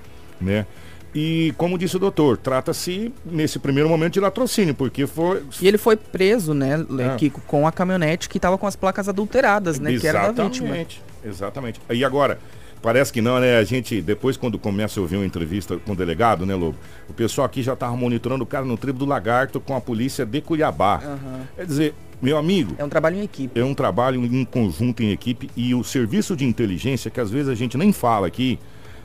né? 0.40 0.66
E 1.14 1.52
como 1.59 1.76
disse 1.76 1.97
o 1.97 1.99
doutor, 1.99 2.38
trata-se 2.38 3.12
nesse 3.25 3.59
primeiro 3.59 3.88
momento 3.88 4.14
de 4.14 4.21
latrocínio, 4.21 4.75
porque 4.75 5.07
foi. 5.07 5.42
E 5.61 5.69
ele 5.69 5.76
foi 5.76 5.97
preso, 5.97 6.54
né, 6.54 6.85
é. 6.99 7.16
Kiko, 7.16 7.40
com 7.42 7.66
a 7.66 7.73
caminhonete 7.73 8.28
que 8.28 8.38
estava 8.38 8.57
com 8.57 8.66
as 8.66 8.76
placas 8.76 9.09
adulteradas, 9.09 9.78
né? 9.78 9.92
Exatamente, 9.92 10.00
que 10.00 10.07
era 10.07 10.33
da 10.33 10.45
vítima. 10.45 10.87
Exatamente. 11.25 11.81
E 11.90 12.02
agora, 12.02 12.38
parece 12.81 13.12
que 13.12 13.21
não, 13.21 13.38
né? 13.38 13.59
A 13.59 13.64
gente, 13.64 14.00
depois, 14.00 14.38
quando 14.38 14.59
começa 14.59 14.99
a 14.99 15.02
ouvir 15.02 15.16
uma 15.16 15.26
entrevista 15.26 15.76
com 15.76 15.92
o 15.92 15.97
delegado, 15.97 16.47
né, 16.47 16.54
Lobo? 16.54 16.78
O 17.09 17.12
pessoal 17.12 17.45
aqui 17.45 17.62
já 17.62 17.75
estava 17.75 17.95
monitorando 17.95 18.42
o 18.45 18.47
cara 18.47 18.64
no 18.64 18.78
tribo 18.78 18.99
do 18.99 19.04
Lagarto 19.04 19.61
com 19.61 19.76
a 19.76 19.81
polícia 19.81 20.25
de 20.25 20.40
Cuiabá. 20.40 21.02
Uhum. 21.04 21.40
Quer 21.57 21.66
dizer, 21.66 21.95
meu 22.23 22.38
amigo. 22.38 22.75
É 22.78 22.85
um 22.85 22.88
trabalho 22.88 23.16
em 23.16 23.23
equipe. 23.23 23.61
É 23.61 23.64
um 23.64 23.75
trabalho 23.75 24.25
em 24.25 24.45
conjunto, 24.47 25.02
em 25.02 25.11
equipe. 25.11 25.50
E 25.54 25.75
o 25.75 25.85
serviço 25.85 26.35
de 26.35 26.47
inteligência, 26.47 27.11
que 27.11 27.21
às 27.21 27.31
vezes 27.31 27.49
a 27.49 27.54
gente 27.54 27.76
nem 27.76 27.92
fala 27.92 28.26
aqui 28.26 28.59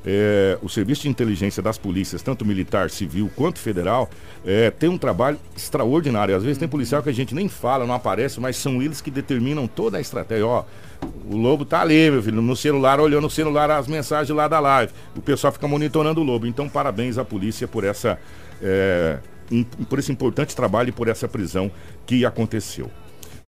é, 0.06 0.58
o 0.62 0.70
serviço 0.70 1.04
de 1.04 1.10
inteligência 1.10 1.62
das 1.62 1.78
polícias, 1.78 2.22
tanto 2.22 2.46
militar, 2.46 2.90
civil 2.90 3.30
quanto 3.36 3.60
federal, 3.60 4.10
é, 4.46 4.72
tem 4.72 4.90
um 4.90 4.98
trabalho 4.98 5.38
extraordinário. 5.56 6.36
Às 6.36 6.44
vezes 6.44 6.58
tem 6.58 6.68
policial 6.68 7.04
que 7.04 7.10
a 7.10 7.14
gente 7.14 7.36
nem 7.36 7.50
fala, 7.50 7.86
não 7.86 7.94
aparece, 7.94 8.40
mas 8.40 8.58
são 8.58 8.82
eles 8.82 9.02
que 9.02 9.12
determinam 9.12 9.68
toda 9.68 9.98
a 9.98 10.02
estratégia. 10.02 10.46
Ó, 10.46 10.64
o 11.30 11.36
lobo 11.36 11.66
tá 11.66 11.82
ali, 11.82 12.10
meu 12.10 12.24
filho, 12.24 12.42
no 12.42 12.56
celular, 12.56 13.00
olhando 13.00 13.24
no 13.24 13.30
celular 13.30 13.70
as 13.72 13.88
mensagens 13.88 14.36
lá 14.36 14.48
da 14.48 14.60
live. 14.60 14.94
O 15.16 15.22
pessoal 15.22 15.52
fica 15.52 15.68
monitorando 15.68 16.22
o 16.22 16.24
lobo. 16.24 16.48
Então, 16.48 16.70
parabéns 16.70 17.18
à 17.18 17.26
polícia 17.26 17.68
por 17.68 17.84
essa. 17.84 18.20
É, 18.62 19.18
por 19.88 19.98
esse 19.98 20.12
importante 20.12 20.56
trabalho 20.56 20.90
e 20.90 20.92
por 20.92 21.08
essa 21.08 21.28
prisão 21.28 21.72
que 22.06 22.26
aconteceu. 22.26 22.92